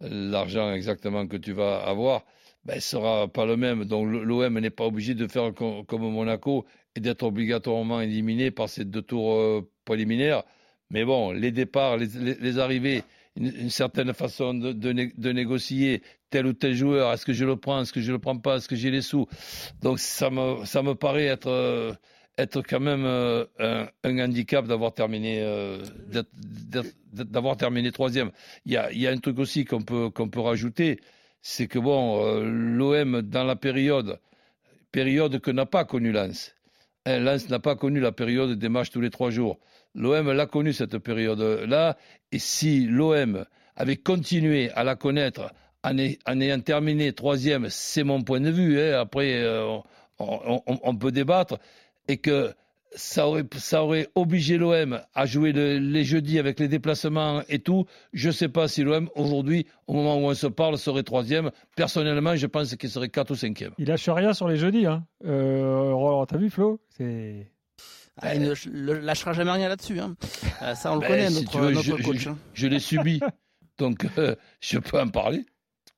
l'argent 0.00 0.72
exactement 0.72 1.26
que 1.26 1.36
tu 1.36 1.52
vas 1.52 1.78
avoir, 1.78 2.24
ben, 2.64 2.78
sera 2.78 3.26
pas 3.26 3.46
le 3.46 3.56
même. 3.56 3.84
Donc 3.84 4.06
l'OM 4.06 4.58
n'est 4.60 4.70
pas 4.70 4.84
obligé 4.84 5.14
de 5.14 5.26
faire 5.26 5.52
comme, 5.54 6.12
Monaco 6.12 6.66
et 6.94 7.00
d'être 7.00 7.22
obligatoirement 7.22 8.00
éliminé 8.00 8.50
par 8.50 8.68
ces 8.68 8.84
deux 8.84 9.02
tours 9.02 9.32
euh, 9.32 9.68
préliminaires. 9.84 10.44
Mais 10.90 11.04
bon, 11.04 11.32
les 11.32 11.52
départs, 11.52 11.96
les, 11.96 12.58
arrivées, 12.58 13.02
une, 13.36 13.70
certaine 13.70 14.12
façon 14.12 14.54
de, 14.54 14.72
de, 14.72 15.32
négocier 15.32 16.02
tel 16.30 16.46
ou 16.46 16.52
tel 16.52 16.74
joueur, 16.74 17.12
est-ce 17.12 17.24
que 17.26 17.32
je 17.32 17.44
le 17.44 17.56
prends, 17.56 17.82
est-ce 17.82 17.92
que 17.92 18.00
je 18.00 18.12
le 18.12 18.18
prends 18.18 18.38
pas, 18.38 18.56
est-ce 18.56 18.68
que 18.68 18.76
j'ai 18.76 18.90
les 18.90 19.02
sous? 19.02 19.26
Donc 19.82 19.98
ça 19.98 20.30
me, 20.30 20.64
ça 20.64 20.82
me 20.82 20.94
paraît 20.94 21.26
être... 21.26 21.48
Euh, 21.48 21.92
être 22.38 22.62
quand 22.62 22.80
même 22.80 23.04
euh, 23.04 23.44
un, 24.04 24.18
handicap 24.18 24.66
d'avoir 24.66 24.94
terminé 24.94 25.40
euh, 25.42 25.82
d'avoir 27.12 27.56
terminé 27.56 27.90
troisième. 27.90 28.30
Il 28.64 28.72
y 28.72 28.76
a, 28.76 28.92
y 28.92 29.06
a 29.06 29.10
un 29.10 29.18
truc 29.18 29.38
aussi 29.38 29.64
qu'on 29.64 29.82
peut 29.82 30.08
qu'on 30.08 30.28
peut 30.28 30.40
rajouter, 30.40 31.00
c'est 31.42 31.66
que 31.66 31.78
bon, 31.78 32.24
euh, 32.24 32.44
l'OM 32.44 33.22
dans 33.22 33.44
la 33.44 33.56
période 33.56 34.20
période 34.92 35.40
que 35.40 35.50
n'a 35.50 35.66
pas 35.66 35.84
connu 35.84 36.12
Lens. 36.12 36.54
Hein, 37.04 37.18
Lens 37.18 37.48
n'a 37.50 37.58
pas 37.58 37.74
connu 37.74 38.00
la 38.00 38.12
période 38.12 38.56
des 38.56 38.68
matchs 38.68 38.90
tous 38.90 39.00
les 39.00 39.10
trois 39.10 39.30
jours. 39.30 39.58
L'OM 39.94 40.30
l'a 40.30 40.46
connu 40.46 40.72
cette 40.72 40.98
période-là, 40.98 41.96
et 42.30 42.38
si 42.38 42.86
l'OM 42.86 43.44
avait 43.74 43.96
continué 43.96 44.70
à 44.70 44.84
la 44.84 44.94
connaître 44.94 45.52
en, 45.82 45.98
ayant 45.98 46.60
terminé 46.60 47.12
troisième, 47.12 47.68
c'est 47.68 48.04
mon 48.04 48.22
point 48.22 48.40
de 48.40 48.50
vue. 48.50 48.80
Hein, 48.80 49.00
après, 49.00 49.44
on, 50.18 50.96
peut 50.96 51.12
débattre 51.12 51.58
et 52.08 52.16
que 52.16 52.52
ça 52.94 53.26
aurait, 53.26 53.44
ça 53.56 53.84
aurait 53.84 54.08
obligé 54.14 54.58
l'OM 54.58 55.00
à 55.14 55.26
jouer 55.26 55.52
les 55.52 56.04
jeudis 56.04 56.38
avec 56.38 56.58
les 56.58 56.68
déplacements 56.68 57.42
et 57.48 57.58
tout. 57.58 57.86
Je 58.12 58.28
ne 58.28 58.32
sais 58.32 58.48
pas 58.48 58.68
si 58.68 58.82
l'OM, 58.82 59.08
aujourd'hui, 59.14 59.66
au 59.86 59.94
moment 59.94 60.16
où 60.16 60.30
on 60.30 60.34
se 60.34 60.46
parle, 60.46 60.78
serait 60.78 61.02
troisième. 61.02 61.50
Personnellement, 61.76 62.36
je 62.36 62.46
pense 62.46 62.74
qu'il 62.76 62.90
serait 62.90 63.08
4 63.08 63.30
ou 63.30 63.34
5e. 63.34 63.70
Il 63.78 63.88
lâche 63.88 64.08
rien 64.08 64.32
sur 64.32 64.48
les 64.48 64.56
jeudis. 64.56 64.86
Hein. 64.86 65.04
Euh, 65.24 66.24
T'as 66.26 66.38
vu, 66.38 66.50
Flo? 66.50 66.80
C'est. 66.96 67.50
Ah, 68.20 68.34
il 68.34 68.42
ne 68.42 68.92
lâchera 68.94 69.32
jamais 69.32 69.52
rien 69.52 69.68
là-dessus. 69.68 70.00
Hein. 70.00 70.16
Euh, 70.62 70.74
ça, 70.74 70.92
on 70.92 70.96
le 70.96 71.06
connaît, 71.06 71.30
notre, 71.30 71.60
notre 71.60 71.82
je, 71.82 71.92
coach. 71.92 72.26
Hein. 72.26 72.36
Je, 72.52 72.66
l'ai 72.66 72.80
subi, 72.80 73.20
donc 73.78 74.06
euh, 74.18 74.34
je 74.60 74.78
peux 74.78 75.00
en 75.00 75.06
parler. 75.06 75.46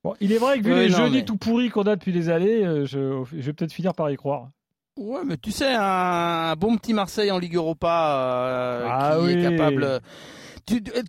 Bon, 0.03 0.13
il 0.19 0.31
est 0.31 0.37
vrai 0.37 0.59
que 0.59 0.63
vu 0.65 0.75
les 0.75 0.89
jeudis 0.89 1.25
tout 1.25 1.37
pourris 1.37 1.69
qu'on 1.69 1.81
a 1.83 1.95
depuis 1.95 2.13
des 2.13 2.29
années, 2.29 2.63
je, 2.85 3.23
je 3.31 3.41
vais 3.41 3.53
peut-être 3.53 3.73
finir 3.73 3.95
par 3.95 4.11
y 4.11 4.17
croire. 4.17 4.51
Ouais, 4.97 5.21
mais 5.25 5.37
tu 5.37 5.51
sais, 5.51 5.73
un, 5.73 6.53
bon 6.55 6.77
petit 6.77 6.93
Marseille 6.93 7.31
en 7.31 7.39
Ligue 7.39 7.55
Europa 7.55 7.87
euh, 7.87 8.87
ah 8.89 9.17
qui 9.19 9.31
est 9.31 9.41
capable 9.41 10.01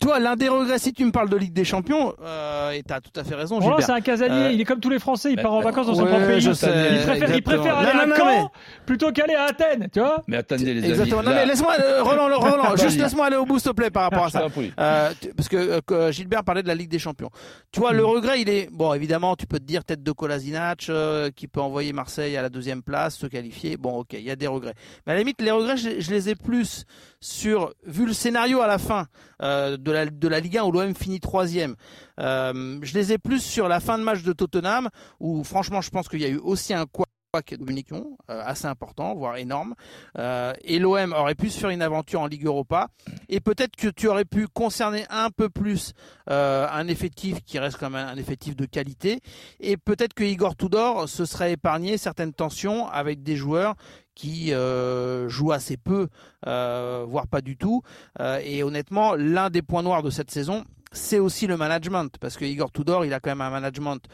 toi, 0.00 0.18
l'un 0.18 0.36
des 0.36 0.48
regrets, 0.48 0.78
si 0.78 0.92
tu 0.92 1.04
me 1.04 1.10
parles 1.10 1.28
de 1.28 1.36
Ligue 1.36 1.52
des 1.52 1.64
Champions, 1.64 2.14
euh, 2.22 2.70
et 2.70 2.82
tu 2.82 2.92
as 2.92 3.00
tout 3.00 3.18
à 3.18 3.24
fait 3.24 3.34
raison. 3.34 3.58
Voilà, 3.58 3.80
c'est 3.80 3.92
un 3.92 4.00
casanier, 4.00 4.46
euh, 4.46 4.52
il 4.52 4.60
est 4.60 4.64
comme 4.64 4.80
tous 4.80 4.90
les 4.90 4.98
Français, 4.98 5.32
il 5.32 5.40
part 5.40 5.52
en 5.52 5.60
vacances 5.60 5.86
dans 5.86 5.94
son 5.94 6.06
propre 6.06 6.26
pays. 6.26 6.40
Je 6.40 6.52
sais, 6.52 6.70
il 6.92 7.06
préfère, 7.06 7.36
il 7.36 7.42
préfère 7.42 7.78
aller 7.78 8.12
à 8.12 8.16
Caen 8.16 8.50
plutôt 8.86 9.12
qu'aller 9.12 9.34
à 9.34 9.44
Athènes, 9.44 9.88
tu 9.92 10.00
vois 10.00 10.22
Mais 10.28 10.38
attendez 10.38 10.74
les 10.74 10.88
Exactement. 10.88 11.20
amis. 11.20 11.28
Non, 11.28 11.34
mais 11.34 11.46
laisse-moi, 11.46 11.74
euh, 11.80 12.02
Roland, 12.02 12.38
Roland 12.38 12.76
juste 12.80 12.98
laisse-moi 12.98 13.26
aller 13.26 13.36
au 13.36 13.44
bout, 13.44 13.58
s'il 13.58 13.70
te 13.70 13.76
plaît, 13.76 13.90
par 13.90 14.04
rapport 14.04 14.24
à 14.24 14.30
ça. 14.30 14.46
Euh, 14.78 15.12
parce 15.36 15.48
que 15.48 15.80
euh, 15.90 16.12
Gilbert 16.12 16.44
parlait 16.44 16.62
de 16.62 16.68
la 16.68 16.74
Ligue 16.74 16.90
des 16.90 16.98
Champions. 16.98 17.30
Tu 17.70 17.80
vois, 17.80 17.92
le 17.92 18.02
hmm. 18.02 18.06
regret, 18.06 18.40
il 18.40 18.48
est 18.48 18.68
bon. 18.70 18.92
Évidemment, 18.94 19.36
tu 19.36 19.46
peux 19.46 19.58
te 19.58 19.64
dire 19.64 19.84
tête 19.84 20.02
de 20.02 20.12
Kolasinac 20.12 20.90
qui 21.36 21.48
peut 21.48 21.60
envoyer 21.60 21.92
Marseille 21.92 22.36
à 22.36 22.42
la 22.42 22.48
deuxième 22.48 22.82
place, 22.82 23.16
se 23.16 23.26
qualifier. 23.26 23.76
Bon, 23.76 24.00
ok, 24.00 24.12
il 24.14 24.22
y 24.22 24.30
a 24.30 24.36
des 24.36 24.46
regrets. 24.46 24.74
Mais 25.06 25.12
à 25.12 25.14
la 25.14 25.20
limite, 25.20 25.40
les 25.40 25.50
regrets, 25.50 25.76
je, 25.76 26.00
je 26.00 26.10
les 26.10 26.28
ai 26.28 26.34
plus 26.34 26.84
sur 27.20 27.72
vu 27.86 28.04
le 28.04 28.12
scénario 28.12 28.60
à 28.60 28.66
la 28.66 28.78
fin 28.78 29.06
de 29.42 29.92
la 29.92 30.06
de 30.06 30.28
la 30.28 30.40
Ligue 30.40 30.58
1 30.58 30.64
où 30.64 30.72
l'OM 30.72 30.94
finit 30.94 31.20
troisième. 31.20 31.76
Euh, 32.20 32.78
je 32.82 32.94
les 32.94 33.12
ai 33.12 33.18
plus 33.18 33.40
sur 33.40 33.68
la 33.68 33.80
fin 33.80 33.98
de 33.98 34.04
match 34.04 34.22
de 34.22 34.32
Tottenham 34.32 34.88
où 35.20 35.44
franchement 35.44 35.80
je 35.80 35.90
pense 35.90 36.08
qu'il 36.08 36.20
y 36.20 36.24
a 36.24 36.28
eu 36.28 36.38
aussi 36.38 36.74
un 36.74 36.86
quoi 36.86 37.06
communication 37.40 38.18
euh, 38.28 38.42
assez 38.44 38.66
important, 38.66 39.14
voire 39.14 39.38
énorme. 39.38 39.74
Euh, 40.18 40.52
et 40.64 40.78
l'OM 40.78 41.14
aurait 41.14 41.34
pu 41.34 41.48
se 41.48 41.58
faire 41.58 41.70
une 41.70 41.80
aventure 41.80 42.20
en 42.20 42.26
Ligue 42.26 42.44
Europa. 42.44 42.88
Et 43.30 43.40
peut-être 43.40 43.74
que 43.74 43.88
tu 43.88 44.06
aurais 44.08 44.26
pu 44.26 44.46
concerner 44.48 45.06
un 45.08 45.30
peu 45.30 45.48
plus 45.48 45.94
euh, 46.28 46.66
un 46.70 46.88
effectif 46.88 47.42
qui 47.42 47.58
reste 47.58 47.78
quand 47.78 47.88
même 47.88 48.06
un 48.06 48.18
effectif 48.18 48.54
de 48.54 48.66
qualité. 48.66 49.20
Et 49.60 49.78
peut-être 49.78 50.12
que 50.12 50.24
Igor 50.24 50.56
Tudor 50.56 51.08
se 51.08 51.24
serait 51.24 51.52
épargné 51.52 51.96
certaines 51.96 52.34
tensions 52.34 52.86
avec 52.88 53.22
des 53.22 53.36
joueurs 53.36 53.76
qui 54.14 54.52
euh, 54.52 55.28
joue 55.28 55.52
assez 55.52 55.76
peu, 55.76 56.08
euh, 56.46 57.04
voire 57.08 57.26
pas 57.26 57.40
du 57.40 57.56
tout. 57.56 57.82
Euh, 58.20 58.40
et 58.44 58.62
honnêtement, 58.62 59.14
l'un 59.14 59.50
des 59.50 59.62
points 59.62 59.82
noirs 59.82 60.02
de 60.02 60.10
cette 60.10 60.30
saison, 60.30 60.64
c'est 60.92 61.18
aussi 61.18 61.46
le 61.46 61.56
management, 61.56 62.16
parce 62.20 62.36
que 62.36 62.44
Igor 62.44 62.70
Tudor, 62.72 63.04
il 63.04 63.14
a 63.14 63.20
quand 63.20 63.30
même 63.30 63.40
un 63.40 63.50
management 63.50 64.06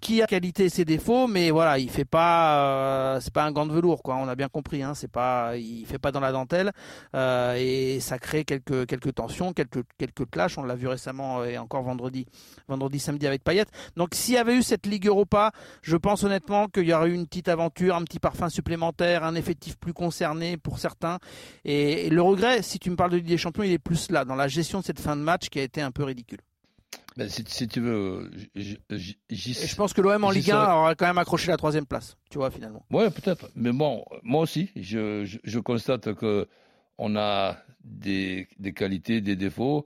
qui 0.00 0.22
a 0.22 0.26
qualité 0.26 0.64
et 0.64 0.68
ses 0.68 0.84
défauts, 0.84 1.26
mais 1.26 1.50
voilà, 1.50 1.78
il 1.78 1.90
fait 1.90 2.04
pas, 2.04 2.66
euh, 3.16 3.20
c'est 3.20 3.32
pas 3.32 3.44
un 3.44 3.52
gant 3.52 3.66
de 3.66 3.72
velours, 3.72 4.02
quoi. 4.02 4.16
On 4.16 4.28
a 4.28 4.34
bien 4.34 4.48
compris, 4.48 4.82
hein, 4.82 4.94
c'est 4.94 5.10
pas, 5.10 5.56
il 5.56 5.86
fait 5.86 5.98
pas 5.98 6.12
dans 6.12 6.20
la 6.20 6.32
dentelle, 6.32 6.72
euh, 7.14 7.54
et 7.58 8.00
ça 8.00 8.18
crée 8.18 8.44
quelques 8.44 8.86
quelques 8.86 9.14
tensions, 9.14 9.52
quelques 9.52 9.84
quelques 9.98 10.28
clashs. 10.30 10.58
On 10.58 10.64
l'a 10.64 10.74
vu 10.74 10.88
récemment 10.88 11.40
euh, 11.40 11.46
et 11.46 11.58
encore 11.58 11.82
vendredi, 11.82 12.26
vendredi, 12.68 12.98
samedi 12.98 13.26
avec 13.26 13.44
Payet. 13.44 13.66
Donc 13.96 14.10
s'il 14.14 14.34
y 14.34 14.38
avait 14.38 14.56
eu 14.56 14.62
cette 14.62 14.86
Ligue 14.86 15.06
Europa, 15.06 15.52
je 15.82 15.96
pense 15.96 16.24
honnêtement 16.24 16.68
qu'il 16.68 16.84
y 16.84 16.92
aurait 16.92 17.10
eu 17.10 17.14
une 17.14 17.26
petite 17.26 17.48
aventure, 17.48 17.96
un 17.96 18.04
petit 18.04 18.18
parfum 18.20 18.48
supplémentaire, 18.48 19.24
un 19.24 19.34
effectif 19.34 19.76
plus 19.78 19.92
concerné 19.92 20.56
pour 20.56 20.78
certains. 20.78 21.18
Et, 21.64 22.06
et 22.06 22.10
le 22.10 22.22
regret, 22.22 22.62
si 22.62 22.78
tu 22.78 22.90
me 22.90 22.96
parles 22.96 23.10
de 23.10 23.16
Ligue 23.16 23.26
des 23.26 23.38
Champions, 23.38 23.62
il 23.62 23.72
est 23.72 23.78
plus 23.78 24.10
là, 24.10 24.24
dans 24.24 24.36
la 24.36 24.48
gestion 24.48 24.80
de 24.80 24.84
cette 24.84 25.00
fin 25.00 25.16
de 25.16 25.22
match 25.22 25.48
qui 25.48 25.58
a 25.58 25.62
été 25.62 25.80
un 25.80 25.90
peu 25.90 26.04
ridicule. 26.04 26.40
Ben, 27.16 27.28
si, 27.28 27.44
si 27.46 27.68
tu 27.68 27.80
veux, 27.80 28.30
j- 28.54 28.78
j- 28.90 29.18
Et 29.30 29.34
je 29.66 29.74
pense 29.76 29.92
que 29.92 30.00
l'OM 30.00 30.24
en 30.24 30.30
Ligue 30.30 30.50
1 30.50 30.54
serais- 30.64 30.72
aura 30.72 30.94
quand 30.94 31.06
même 31.06 31.18
accroché 31.18 31.48
la 31.48 31.56
troisième 31.58 31.84
place, 31.86 32.16
tu 32.30 32.38
vois, 32.38 32.50
finalement. 32.50 32.86
Ouais, 32.90 33.10
peut-être. 33.10 33.50
Mais 33.54 33.72
bon, 33.72 34.04
moi 34.22 34.42
aussi, 34.42 34.70
je, 34.76 35.24
je, 35.24 35.38
je 35.44 35.58
constate 35.58 36.14
que 36.14 36.48
on 36.98 37.16
a 37.16 37.58
des, 37.84 38.48
des 38.58 38.72
qualités, 38.72 39.20
des 39.20 39.36
défauts. 39.36 39.84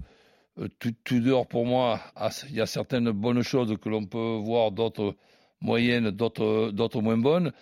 Euh, 0.58 0.68
Tout, 0.78 0.92
Tudor, 1.04 1.46
pour 1.48 1.66
moi, 1.66 2.00
il 2.48 2.54
y 2.54 2.60
a 2.60 2.66
certaines 2.66 3.10
bonnes 3.10 3.42
choses 3.42 3.76
que 3.80 3.88
l'on 3.88 4.06
peut 4.06 4.36
voir, 4.42 4.70
d'autres 4.70 5.16
moyennes, 5.60 6.10
d'autres 6.10 7.00
moins 7.00 7.16
bonnes. 7.18 7.52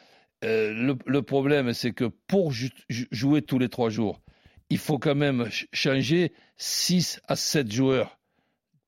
Euh, 0.44 0.72
le, 0.74 0.96
le 1.06 1.22
problème, 1.22 1.72
c'est 1.72 1.92
que 1.92 2.04
pour 2.26 2.52
jouer 2.52 3.40
tous 3.42 3.58
les 3.58 3.68
trois 3.68 3.88
jours, 3.88 4.20
il 4.68 4.78
faut 4.78 4.98
quand 4.98 5.14
même 5.14 5.44
ch- 5.44 5.66
changer 5.72 6.32
6 6.56 7.20
à 7.28 7.36
7 7.36 7.70
joueurs 7.72 8.18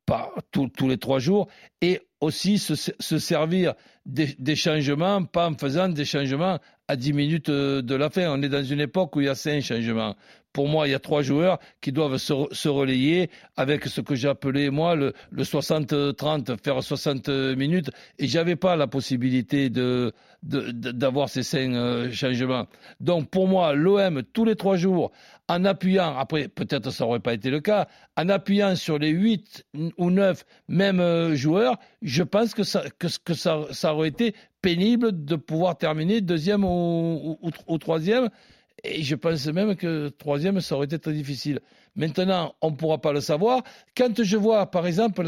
par, 0.06 0.30
tous- 0.52 0.68
tous 0.68 0.88
les 0.88 0.98
trois 0.98 1.18
jours 1.18 1.48
et 1.82 2.00
aussi 2.20 2.58
se, 2.58 2.74
se 2.74 3.18
servir 3.18 3.74
des, 4.06 4.34
des 4.38 4.56
changements, 4.56 5.24
pas 5.24 5.48
en 5.50 5.54
faisant 5.54 5.88
des 5.88 6.04
changements 6.04 6.58
à 6.88 6.96
10 6.96 7.12
minutes 7.12 7.48
euh, 7.48 7.82
de 7.82 7.94
la 7.94 8.08
fin. 8.08 8.30
On 8.30 8.40
est 8.42 8.48
dans 8.48 8.64
une 8.64 8.80
époque 8.80 9.14
où 9.16 9.20
il 9.20 9.26
y 9.26 9.28
a 9.28 9.34
cinq 9.34 9.60
changements. 9.62 10.16
Pour 10.56 10.68
moi, 10.68 10.88
il 10.88 10.92
y 10.92 10.94
a 10.94 10.98
trois 10.98 11.20
joueurs 11.20 11.58
qui 11.82 11.92
doivent 11.92 12.16
se, 12.16 12.32
re- 12.32 12.54
se 12.54 12.70
relayer 12.70 13.28
avec 13.58 13.84
ce 13.84 14.00
que 14.00 14.14
j'ai 14.14 14.28
appelé, 14.28 14.70
moi, 14.70 14.94
le, 14.96 15.12
le 15.30 15.42
60-30, 15.44 16.56
faire 16.64 16.82
60 16.82 17.28
minutes. 17.28 17.90
Et 18.18 18.26
j'avais 18.26 18.56
pas 18.56 18.74
la 18.74 18.86
possibilité 18.86 19.68
de, 19.68 20.14
d'avoir 20.42 21.28
ces 21.28 21.42
cinq 21.42 21.74
euh, 21.74 22.10
changements. 22.10 22.64
Donc, 23.00 23.28
pour 23.28 23.48
moi, 23.48 23.74
l'OM, 23.74 24.22
tous 24.32 24.46
les 24.46 24.56
trois 24.56 24.78
jours, 24.78 25.12
en 25.46 25.66
appuyant, 25.66 26.16
après, 26.16 26.48
peut-être 26.48 26.90
ça 26.90 27.04
aurait 27.04 27.20
pas 27.20 27.34
été 27.34 27.50
le 27.50 27.60
cas, 27.60 27.86
en 28.16 28.30
appuyant 28.30 28.76
sur 28.76 28.98
les 28.98 29.10
8 29.10 29.66
ou 29.98 30.10
9 30.10 30.42
mêmes 30.68 31.00
euh, 31.00 31.34
joueurs, 31.34 31.76
je 32.00 32.22
pense 32.22 32.54
que 32.54 32.62
ça, 32.62 32.84
que, 32.98 33.34
ça, 33.34 33.66
ça 33.72 33.94
aurait 33.94 34.08
été 34.08 34.34
pénible 34.62 35.26
de 35.26 35.36
pouvoir 35.36 35.76
terminer 35.76 36.22
deuxième 36.22 36.64
ou 36.64 37.78
troisième. 37.78 38.30
Et 38.84 39.02
je 39.02 39.14
pense 39.14 39.46
même 39.46 39.74
que 39.74 40.08
troisième, 40.08 40.60
ça 40.60 40.76
aurait 40.76 40.86
été 40.86 40.98
très 40.98 41.12
difficile. 41.12 41.60
Maintenant, 41.94 42.54
on 42.60 42.70
ne 42.70 42.76
pourra 42.76 42.98
pas 43.00 43.12
le 43.12 43.20
savoir. 43.20 43.62
Quand 43.96 44.22
je 44.22 44.36
vois, 44.36 44.70
par 44.70 44.86
exemple, 44.86 45.24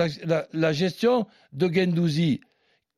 la 0.52 0.72
gestion 0.72 1.26
de 1.52 1.72
Gendouzi, 1.72 2.40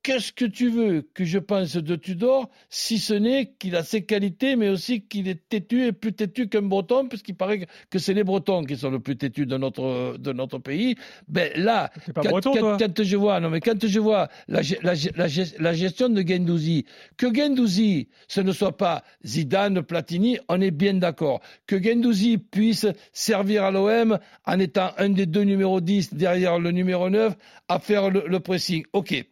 qu'est-ce 0.02 0.32
que 0.32 0.44
tu 0.46 0.70
veux 0.70 1.02
que 1.14 1.24
je 1.24 1.38
pense 1.38 1.76
de 1.76 1.94
Tudor, 1.96 2.48
si 2.68 2.98
ce 2.98 3.12
n'est 3.14 3.52
qu'il 3.58 3.76
a 3.76 3.82
ses 3.84 4.02
qualités, 4.04 4.56
mais 4.56 4.68
aussi 4.68 5.02
qu'il 5.02 5.28
est 5.28 5.48
têtu 5.48 5.84
et 5.84 5.92
plus 5.92 6.12
têtu 6.12 6.48
qu'un 6.48 6.62
breton, 6.62 7.06
puisqu'il 7.08 7.34
paraît 7.34 7.66
que 7.90 7.98
c'est 7.98 8.14
les 8.14 8.24
bretons 8.24 8.64
qui 8.64 8.76
sont 8.76 8.90
le 8.90 9.00
plus 9.00 9.16
têtus 9.16 9.46
de 9.46 9.56
notre, 9.58 10.16
de 10.18 10.32
notre 10.32 10.58
pays. 10.58 10.96
Ben 11.28 11.50
là, 11.56 11.90
pas 12.14 12.22
quand, 12.22 12.30
breton, 12.30 12.52
quand- 12.54 12.60
toi 12.60 12.76
quand 12.78 13.02
je 13.04 13.16
vois, 13.16 13.40
non 13.40 13.50
mais 13.50 13.60
quand 13.60 13.86
je 13.86 14.00
vois 14.00 14.28
la, 14.48 14.62
ge- 14.62 14.78
la, 14.82 14.94
ge- 14.94 15.12
la, 15.16 15.26
ge- 15.28 15.54
la 15.58 15.72
gestion 15.74 16.08
de 16.08 16.22
Gendouzi, 16.26 16.86
que 17.16 17.26
Gendouzi, 17.34 18.08
ce 18.28 18.40
ne 18.40 18.52
soit 18.52 18.76
pas 18.76 19.04
Zidane, 19.26 19.82
Platini, 19.82 20.38
on 20.48 20.60
est 20.60 20.70
bien 20.70 20.94
d'accord. 20.94 21.40
Que 21.66 21.82
Gendouzi 21.82 22.38
puisse 22.38 22.86
servir 23.12 23.64
à 23.64 23.70
l'OM 23.70 24.18
en 24.46 24.58
étant 24.58 24.90
un 24.98 25.10
des 25.10 25.26
deux 25.26 25.42
numéros 25.42 25.80
10 25.80 26.14
derrière 26.14 26.58
le 26.58 26.70
numéro 26.70 27.10
9 27.10 27.36
à 27.68 27.78
faire 27.78 28.10
le, 28.10 28.24
le 28.26 28.40
pressing. 28.40 28.84
Ok. 28.92 29.24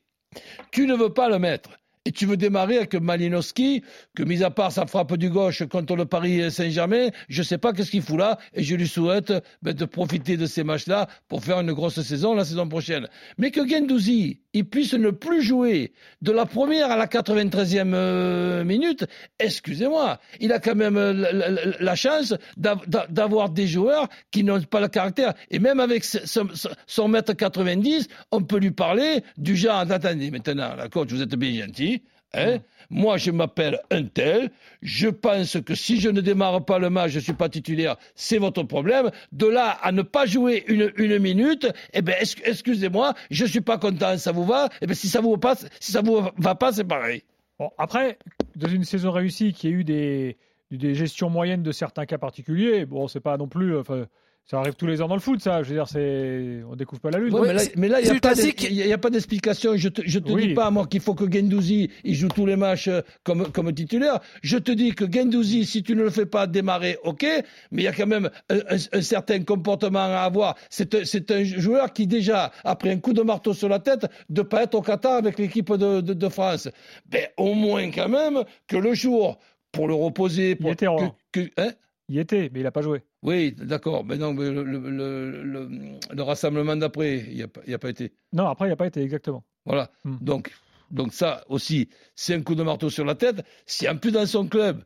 Tu 0.70 0.86
ne 0.86 0.94
veux 0.94 1.12
pas 1.12 1.28
le 1.28 1.38
mettre. 1.38 1.70
Et 2.08 2.10
tu 2.10 2.24
veux 2.24 2.38
démarrer 2.38 2.78
avec 2.78 2.94
Malinowski, 2.94 3.82
que 4.16 4.22
mis 4.22 4.42
à 4.42 4.48
part 4.48 4.72
sa 4.72 4.86
frappe 4.86 5.14
du 5.18 5.28
gauche 5.28 5.62
contre 5.68 5.94
le 5.94 6.06
Paris 6.06 6.50
Saint-Germain, 6.50 7.08
je 7.28 7.40
ne 7.42 7.44
sais 7.44 7.58
pas 7.58 7.74
qu'est-ce 7.74 7.90
qu'il 7.90 8.00
fout 8.00 8.18
là, 8.18 8.38
et 8.54 8.62
je 8.62 8.74
lui 8.76 8.88
souhaite 8.88 9.30
ben, 9.60 9.74
de 9.74 9.84
profiter 9.84 10.38
de 10.38 10.46
ces 10.46 10.64
matchs-là 10.64 11.06
pour 11.28 11.44
faire 11.44 11.60
une 11.60 11.74
grosse 11.74 12.00
saison 12.00 12.34
la 12.34 12.46
saison 12.46 12.66
prochaine. 12.66 13.08
Mais 13.36 13.50
que 13.50 13.68
Gendouzi, 13.68 14.40
il 14.54 14.64
puisse 14.64 14.94
ne 14.94 15.10
plus 15.10 15.42
jouer 15.42 15.92
de 16.22 16.32
la 16.32 16.46
première 16.46 16.90
à 16.90 16.96
la 16.96 17.08
93e 17.08 17.92
euh, 17.92 18.64
minute, 18.64 19.04
excusez-moi, 19.38 20.18
il 20.40 20.50
a 20.52 20.60
quand 20.60 20.76
même 20.76 20.96
euh, 20.96 21.74
la, 21.78 21.94
chance 21.94 22.34
d'av- 22.56 22.88
d'av- 22.88 23.12
d'avoir 23.12 23.50
des 23.50 23.66
joueurs 23.66 24.08
qui 24.30 24.44
n'ont 24.44 24.62
pas 24.62 24.80
le 24.80 24.88
caractère. 24.88 25.34
Et 25.50 25.58
même 25.58 25.78
avec 25.78 26.04
son 26.04 27.08
mètre 27.08 27.34
90, 27.34 28.08
on 28.32 28.40
peut 28.42 28.58
lui 28.58 28.70
parler 28.70 29.22
du 29.36 29.56
genre, 29.56 29.80
attendez, 29.90 30.30
maintenant, 30.30 30.74
la 30.74 30.88
coach, 30.88 31.10
vous 31.10 31.20
êtes 31.20 31.34
bien 31.36 31.52
gentil, 31.66 31.97
hein 32.34 32.58
Moi, 32.90 33.16
je 33.16 33.30
m'appelle 33.30 33.78
un 33.90 34.04
tel. 34.04 34.50
Je 34.82 35.08
pense 35.08 35.56
que 35.60 35.74
si 35.74 36.00
je 36.00 36.08
ne 36.08 36.20
démarre 36.20 36.64
pas 36.64 36.78
le 36.78 36.90
match, 36.90 37.10
je 37.12 37.20
suis 37.20 37.32
pas 37.32 37.48
titulaire, 37.48 37.96
c'est 38.14 38.38
votre 38.38 38.62
problème. 38.62 39.10
De 39.32 39.46
là 39.46 39.78
à 39.82 39.92
ne 39.92 40.02
pas 40.02 40.26
jouer 40.26 40.64
une, 40.68 40.92
une 40.96 41.18
minute, 41.18 41.66
eh 41.92 42.02
ben, 42.02 42.14
ex- 42.20 42.36
excusez-moi, 42.44 43.14
je 43.30 43.44
suis 43.44 43.60
pas 43.60 43.78
content. 43.78 44.16
Ça 44.18 44.32
vous 44.32 44.44
va? 44.44 44.68
Eh 44.80 44.86
ben, 44.86 44.94
si 44.94 45.08
ça 45.08 45.20
vous 45.20 45.32
va 45.32 45.38
pas, 45.38 45.56
si 45.80 45.92
ça 45.92 46.00
vous 46.02 46.22
va 46.36 46.54
pas, 46.54 46.72
c'est 46.72 46.84
pareil. 46.84 47.22
Bon, 47.58 47.70
après, 47.78 48.18
dans 48.56 48.68
une 48.68 48.84
saison 48.84 49.10
réussie 49.10 49.52
qui 49.52 49.66
a 49.66 49.70
eu 49.70 49.84
des, 49.84 50.36
des 50.70 50.94
gestions 50.94 51.28
moyennes 51.30 51.62
de 51.62 51.72
certains 51.72 52.06
cas 52.06 52.18
particuliers, 52.18 52.86
bon, 52.86 53.08
c'est 53.08 53.20
pas 53.20 53.36
non 53.36 53.48
plus. 53.48 53.76
Enfin, 53.76 54.06
ça 54.50 54.60
arrive 54.60 54.74
tous 54.74 54.86
les 54.86 55.02
ans 55.02 55.08
dans 55.08 55.14
le 55.14 55.20
foot, 55.20 55.40
ça. 55.42 55.62
Je 55.62 55.68
veux 55.68 55.74
dire, 55.74 55.86
c'est, 55.88 56.60
on 56.70 56.74
découvre 56.74 57.02
pas 57.02 57.10
la 57.10 57.18
lune. 57.18 57.34
Ouais, 57.34 57.48
mais 57.48 57.52
là, 57.52 57.58
c'est- 57.58 57.76
mais 57.76 57.88
là, 57.88 58.00
il 58.00 58.04
n'y 58.04 58.10
a, 58.10 58.14
pas 58.14 58.32
classique. 58.32 58.60
d'es- 58.62 58.68
il 58.70 58.76
y 58.86 58.92
a 58.92 58.96
pas 58.98 59.10
d'explication. 59.10 59.76
Je 59.76 59.88
te, 59.88 60.00
je 60.06 60.18
te 60.18 60.32
Oui. 60.32 60.48
dis 60.48 60.54
pas, 60.54 60.70
moi, 60.70 60.86
qu'il 60.86 61.00
faut 61.00 61.14
que 61.14 61.30
Gendouzi 61.30 61.90
il 62.02 62.14
joue 62.14 62.28
tous 62.28 62.46
les 62.46 62.56
matchs 62.56 62.88
euh, 62.88 63.02
comme, 63.24 63.52
comme 63.52 63.70
titulaire. 63.74 64.20
Je 64.42 64.56
te 64.56 64.72
dis 64.72 64.94
que 64.94 65.04
Gendouzi, 65.10 65.66
si 65.66 65.82
tu 65.82 65.94
ne 65.94 66.02
le 66.02 66.10
fais 66.10 66.24
pas 66.24 66.46
démarrer, 66.46 66.96
ok, 67.04 67.26
mais 67.72 67.82
il 67.82 67.84
y 67.84 67.88
a 67.88 67.92
quand 67.92 68.06
même 68.06 68.30
un, 68.48 68.56
un- 68.56 68.76
un 68.98 69.02
certain 69.02 69.42
comportement 69.42 69.98
à 69.98 70.20
avoir. 70.22 70.56
C'est 70.70 70.94
un, 70.94 71.04
c'est 71.04 71.30
un 71.30 71.44
joueur 71.44 71.92
qui, 71.92 72.06
déjà, 72.06 72.50
après 72.64 72.90
un 72.90 72.98
coup 73.00 73.12
de 73.12 73.22
marteau 73.22 73.52
sur 73.52 73.68
la 73.68 73.80
tête, 73.80 74.06
de 74.30 74.40
pas 74.40 74.62
être 74.62 74.74
au 74.74 74.80
Qatar 74.82 75.12
avec 75.16 75.38
l'équipe 75.38 75.70
de, 75.74 76.00
de, 76.00 76.14
de 76.14 76.28
France. 76.30 76.68
Ben, 77.06 77.26
au 77.36 77.52
moins, 77.52 77.90
quand 77.90 78.08
même, 78.08 78.44
que 78.66 78.78
le 78.78 78.94
jour, 78.94 79.38
pour 79.72 79.88
le 79.88 79.94
reposer, 79.94 80.54
pour 80.56 80.70
était, 80.72 80.86
que, 81.32 81.40
hein? 81.58 81.72
Il 82.08 82.18
était, 82.18 82.50
mais 82.54 82.60
il 82.60 82.66
a 82.66 82.70
pas 82.70 82.80
joué. 82.80 83.02
Oui, 83.22 83.52
d'accord. 83.52 84.04
Mais 84.04 84.16
non, 84.16 84.32
mais 84.32 84.50
le, 84.50 84.62
le, 84.62 84.78
le, 84.78 85.42
le- 85.42 85.98
le 86.14 86.22
rassemblement 86.22 86.76
d'après, 86.76 87.18
il 87.28 87.34
n'y 87.36 87.42
a, 87.42 87.48
pas- 87.48 87.60
il 87.66 87.70
y 87.70 87.74
a 87.74 87.78
pas 87.78 87.90
été. 87.90 88.12
Non, 88.32 88.46
après, 88.48 88.68
il 88.68 88.72
a 88.72 88.76
pas 88.76 88.86
été 88.86 89.02
exactement. 89.02 89.44
Voilà. 89.64 89.90
Hmm. 90.04 90.16
Donc, 90.20 90.52
donc 90.90 91.12
ça 91.12 91.44
aussi, 91.48 91.88
c'est 92.14 92.34
un 92.34 92.42
coup 92.42 92.54
de 92.54 92.62
marteau 92.62 92.90
sur 92.90 93.04
la 93.04 93.14
tête. 93.14 93.44
Si 93.66 93.88
en 93.88 93.96
plus 93.96 94.12
dans 94.12 94.26
son 94.26 94.46
club, 94.46 94.84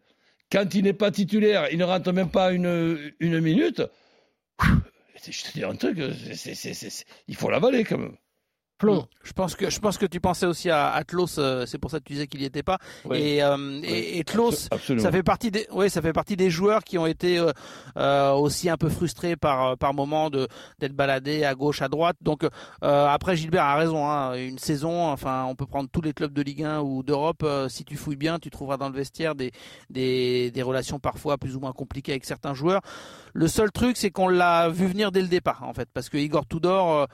quand 0.51 0.75
il 0.75 0.85
n'est 0.85 0.93
pas 0.93 1.11
titulaire, 1.11 1.69
il 1.71 1.79
ne 1.79 1.85
rentre 1.85 2.13
même 2.13 2.31
pas 2.31 2.53
une, 2.53 3.13
une 3.21 3.41
minute, 3.41 3.83
je 4.61 5.43
te 5.45 5.53
dis 5.53 5.65
un 5.65 5.75
truc, 5.77 5.99
il 7.29 7.37
faut 7.37 7.51
l'avaler 7.51 7.85
quand 7.85 7.99
même. 7.99 8.17
Je 9.25 9.33
pense 9.33 9.55
que 9.55 9.71
je 9.71 9.79
pense 9.79 9.99
que 9.99 10.07
tu 10.07 10.21
pensais 10.21 10.47
aussi 10.47 10.69
à, 10.69 10.91
à 10.93 11.05
Tlos, 11.05 11.39
euh, 11.39 11.65
c'est 11.67 11.79
pour 11.79 11.91
ça 11.91 11.99
que 12.01 12.05
tu 12.05 12.15
disais 12.15 12.27
qu'il 12.27 12.41
n'y 12.41 12.47
était 12.47 12.65
pas. 12.65 12.79
Et, 13.13 13.43
euh, 13.43 13.81
et, 13.85 14.19
et 14.19 14.25
Tlos, 14.25 14.67
Absolument. 14.71 15.03
ça 15.03 15.13
fait 15.13 15.23
partie 15.23 15.51
des, 15.53 15.67
ouais, 15.71 15.89
ça 15.89 16.03
fait 16.03 16.13
partie 16.13 16.37
des 16.37 16.51
joueurs 16.51 16.83
qui 16.83 16.99
ont 16.99 17.07
été 17.07 17.39
euh, 17.39 17.53
euh, 17.97 18.33
aussi 18.33 18.69
un 18.69 18.77
peu 18.77 18.89
frustrés 18.89 19.37
par 19.37 19.79
par 19.79 19.95
moment 19.95 20.29
de 20.29 20.49
d'être 20.81 20.95
baladés 20.95 21.45
à 21.45 21.55
gauche, 21.55 21.83
à 21.83 21.89
droite. 21.89 22.17
Donc 22.21 22.45
après 22.81 23.37
Gilbert 23.37 23.65
a 23.65 23.77
raison, 23.77 24.09
hein, 24.09 24.35
une 24.35 24.59
saison, 24.59 25.09
enfin 25.09 25.45
on 25.49 25.55
peut 25.55 25.67
prendre 25.67 25.89
tous 25.89 26.01
les 26.01 26.13
clubs 26.13 26.33
de 26.33 26.43
Ligue 26.43 26.65
1 26.65 26.81
ou 26.81 27.03
d'Europe. 27.03 27.47
si 27.69 27.85
tu 27.85 27.97
fouilles 27.97 28.17
bien, 28.17 28.39
tu 28.39 28.51
trouveras 28.51 28.77
dans 28.77 28.89
le 28.89 28.95
vestiaire 28.95 29.35
des 29.35 29.53
des 29.91 30.51
des 30.51 30.63
relations 30.63 30.99
parfois 30.99 31.39
plus 31.39 31.55
ou 31.57 31.61
moins 31.61 31.73
compliquées 31.73 32.13
avec 32.13 32.25
certains 32.25 32.55
joueurs. 32.55 32.81
Le 33.35 33.49
seul 33.49 33.71
truc, 33.73 33.97
c'est 33.97 34.11
qu'on 34.11 34.29
l'a 34.29 34.69
vu 34.69 34.87
venir 34.87 35.11
dès 35.11 35.23
le 35.23 35.29
départ, 35.29 35.63
en 35.63 35.73
fait, 35.73 35.89
parce 35.95 36.11
que 36.11 36.19
Igor 36.19 36.47
Tudor, 36.47 37.07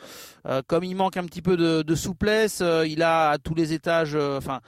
comme 0.66 0.82
il 0.82 0.96
manque 0.96 1.16
un 1.16 1.24
petit 1.24 1.42
peu 1.42 1.56
de, 1.58 1.94
souplesse, 1.94 2.60
euh, 2.62 2.86
il 2.86 3.02
a 3.02 3.30
à 3.30 3.38
tous 3.38 3.54
les 3.54 3.72
étages, 3.72 4.14
euh, 4.14 4.38
enfin, 4.38 4.60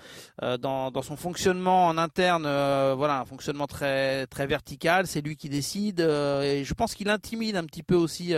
euh, 0.43 0.59
dans, 0.59 0.91
son 1.03 1.17
fonctionnement 1.17 1.87
en 1.87 1.99
interne, 1.99 2.43
voilà, 2.43 3.21
un 3.21 3.25
fonctionnement 3.25 3.67
très 3.67 4.27
vertical. 4.47 5.07
C'est 5.07 5.21
lui 5.21 5.37
qui 5.37 5.49
décide, 5.49 6.01
et 6.01 6.63
je 6.65 6.75
pense 6.75 6.95
qu'il 6.95 7.09
intimide 7.09 7.57
un 7.57 7.65
petit 7.65 7.83
peu 7.83 7.95
aussi. 7.95 8.35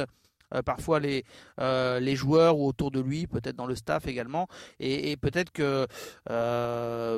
Euh, 0.55 0.63
parfois 0.63 1.01
les, 1.01 1.25
les 1.59 2.17
joueurs 2.17 2.59
ou 2.59 2.67
autour 2.67 2.91
de 2.91 3.01
lui, 3.01 3.27
peut-être 3.27 3.57
dans 3.57 3.67
le 3.67 3.75
staff 3.75 4.07
également. 4.07 4.49
Et, 4.81 5.17
peut-être 5.17 5.53
que 5.53 5.87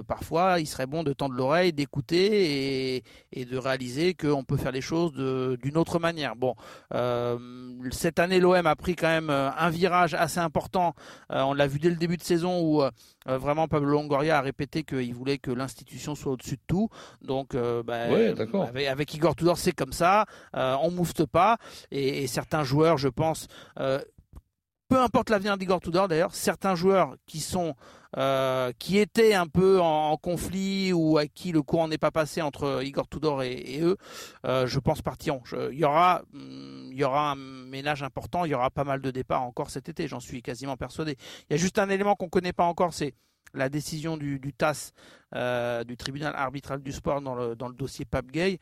parfois 0.02 0.60
il 0.60 0.66
serait 0.66 0.86
bon 0.86 1.02
de 1.02 1.12
tendre 1.12 1.34
l'oreille, 1.34 1.72
d'écouter 1.72 2.96
et, 2.96 3.04
et, 3.32 3.44
de 3.44 3.58
réaliser 3.58 4.14
qu'on 4.14 4.44
peut 4.44 4.56
faire 4.56 4.72
les 4.72 4.80
choses 4.80 5.12
d'une 5.14 5.76
autre 5.76 5.98
manière. 5.98 6.36
Bon, 6.36 6.54
cette 7.90 8.18
année 8.18 8.40
l'OM 8.40 8.66
a 8.66 8.76
pris 8.76 8.96
quand 8.96 9.08
même 9.08 9.30
un 9.30 9.70
virage 9.70 10.14
assez 10.14 10.40
important. 10.40 10.94
on 11.30 11.54
l'a 11.54 11.66
vu 11.66 11.78
dès 11.78 11.90
le 11.90 11.96
début 11.96 12.16
de 12.16 12.22
saison 12.22 12.60
où 12.60 12.82
vraiment 13.26 13.68
Pablo 13.68 13.90
Longoria 13.90 14.38
a 14.38 14.40
répété 14.40 14.82
qu'il 14.82 15.14
voulait 15.14 15.38
que 15.38 15.50
l'institution 15.50 16.14
soit 16.14 16.32
au-dessus 16.32 16.56
de 16.56 16.62
tout. 16.66 16.88
Donc, 17.22 17.54
bah, 17.54 18.08
avec, 18.88 19.14
Igor 19.14 19.36
Tudor, 19.36 19.58
c'est 19.58 19.72
comme 19.72 19.92
ça. 19.92 20.26
Euh, 20.56 20.76
on 20.82 20.90
moufte 20.90 21.26
pas. 21.26 21.58
Et, 21.90 22.26
certains 22.26 22.64
joueurs, 22.64 22.98
je 22.98 23.08
pense, 23.08 23.23
euh, 23.78 24.00
peu 24.88 25.00
importe 25.00 25.30
l'avenir 25.30 25.56
d'Igor 25.56 25.80
Tudor 25.80 26.08
d'ailleurs, 26.08 26.34
certains 26.34 26.74
joueurs 26.74 27.16
qui 27.26 27.40
sont 27.40 27.74
euh, 28.16 28.70
qui 28.78 28.98
étaient 28.98 29.34
un 29.34 29.48
peu 29.48 29.80
en, 29.80 30.16
conflit 30.16 30.92
ou 30.92 31.18
à 31.18 31.26
qui 31.26 31.50
le 31.50 31.62
courant 31.62 31.88
n'est 31.88 31.98
pas 31.98 32.12
passé 32.12 32.42
entre 32.42 32.82
Igor 32.84 33.08
Tudor 33.08 33.42
et, 33.42 33.80
eux, 33.80 33.96
je 34.44 34.78
pense 34.78 35.02
partiront. 35.02 35.42
Il 35.72 35.78
y 35.78 35.84
aura, 35.84 36.22
hum, 36.32 36.90
il 36.92 36.98
y 36.98 37.04
aura 37.04 37.32
un 37.32 37.34
ménage 37.34 38.02
important, 38.02 38.44
il 38.44 38.52
y 38.52 38.54
aura 38.54 38.70
pas 38.70 38.84
mal 38.84 39.00
de 39.00 39.10
départs 39.10 39.42
encore 39.42 39.70
cet 39.70 39.88
été, 39.88 40.06
j'en 40.06 40.20
suis 40.20 40.42
quasiment 40.42 40.76
persuadé. 40.76 41.16
Il 41.48 41.52
y 41.52 41.54
a 41.54 41.58
juste 41.58 41.78
un 41.78 41.88
élément 41.88 42.14
qu'on 42.14 42.28
connaît 42.28 42.52
pas 42.52 42.64
encore, 42.64 42.92
c'est 42.92 43.14
la 43.52 43.68
décision 43.68 44.16
du, 44.16 44.40
TAS, 44.56 44.92
du 45.84 45.96
tribunal 45.96 46.34
arbitral 46.36 46.82
du 46.82 46.92
sport 46.92 47.20
dans 47.20 47.34
le, 47.34 47.56
dossier 47.74 48.04
Pape 48.04 48.30
Gay. 48.30 48.60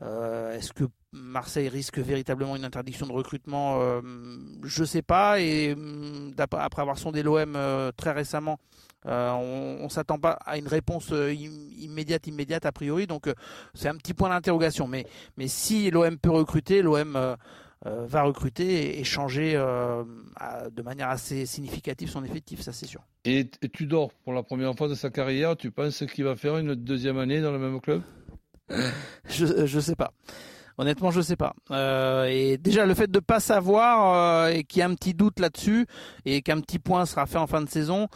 Euh, 0.00 0.56
est-ce 0.56 0.72
que 0.72 0.84
Marseille 1.12 1.68
risque 1.68 1.98
véritablement 1.98 2.56
une 2.56 2.64
interdiction 2.64 3.06
de 3.06 3.12
recrutement 3.12 3.80
euh, 3.82 4.00
Je 4.64 4.80
ne 4.80 4.86
sais 4.86 5.02
pas. 5.02 5.40
Et 5.40 5.74
mm, 5.74 6.34
après 6.38 6.82
avoir 6.82 6.98
sondé 6.98 7.22
l'OM 7.22 7.54
euh, 7.54 7.92
très 7.96 8.12
récemment, 8.12 8.58
on, 9.04 9.80
ne 9.82 9.88
s'attend 9.88 10.18
pas 10.18 10.38
à 10.46 10.56
une 10.58 10.68
réponse 10.68 11.12
immédiate, 11.12 12.26
immédiate 12.26 12.66
a 12.66 12.72
priori. 12.72 13.06
Donc 13.06 13.28
c'est 13.74 13.88
un 13.88 13.96
petit 13.96 14.14
point 14.14 14.30
d'interrogation. 14.30 14.86
Mais, 14.86 15.06
mais 15.36 15.48
si 15.48 15.90
l'OM 15.90 16.18
peut 16.18 16.30
recruter, 16.30 16.82
l'OM 16.82 17.18
va 17.84 18.22
recruter 18.22 19.00
et, 19.00 19.04
changer 19.04 19.54
de 19.54 20.82
manière 20.82 21.10
assez 21.10 21.46
significative 21.46 22.08
son 22.08 22.24
effectif, 22.24 22.60
ça 22.60 22.72
c'est 22.72 22.86
sûr. 22.86 23.02
Et, 23.24 23.50
et 23.60 23.68
tu 23.68 23.86
dors 23.86 24.12
pour 24.24 24.32
la 24.32 24.44
première 24.44 24.74
fois 24.76 24.88
de 24.88 24.94
sa 24.94 25.10
carrière. 25.10 25.56
Tu 25.56 25.72
penses 25.72 26.04
qu'il 26.06 26.24
va 26.24 26.36
faire 26.36 26.58
une 26.58 26.76
deuxième 26.76 27.18
année 27.18 27.40
dans 27.40 27.52
le 27.52 27.58
même 27.58 27.80
club? 27.80 28.02
Je, 29.28 29.66
je 29.66 29.80
sais 29.80 29.96
pas. 29.96 30.12
Honnêtement, 30.78 31.10
je 31.10 31.20
sais 31.20 31.36
pas. 31.36 31.54
Euh, 31.70 32.24
et 32.24 32.58
déjà, 32.58 32.86
le 32.86 32.94
fait 32.94 33.10
de 33.10 33.20
pas 33.20 33.40
savoir 33.40 34.14
euh, 34.14 34.48
et 34.48 34.64
qu'il 34.64 34.80
y 34.80 34.82
a 34.82 34.86
un 34.86 34.94
petit 34.94 35.14
doute 35.14 35.40
là-dessus 35.40 35.86
et 36.24 36.42
qu'un 36.42 36.60
petit 36.60 36.78
point 36.78 37.06
sera 37.06 37.26
fait 37.26 37.38
en 37.38 37.46
fin 37.46 37.60
de 37.60 37.68
saison, 37.68 38.08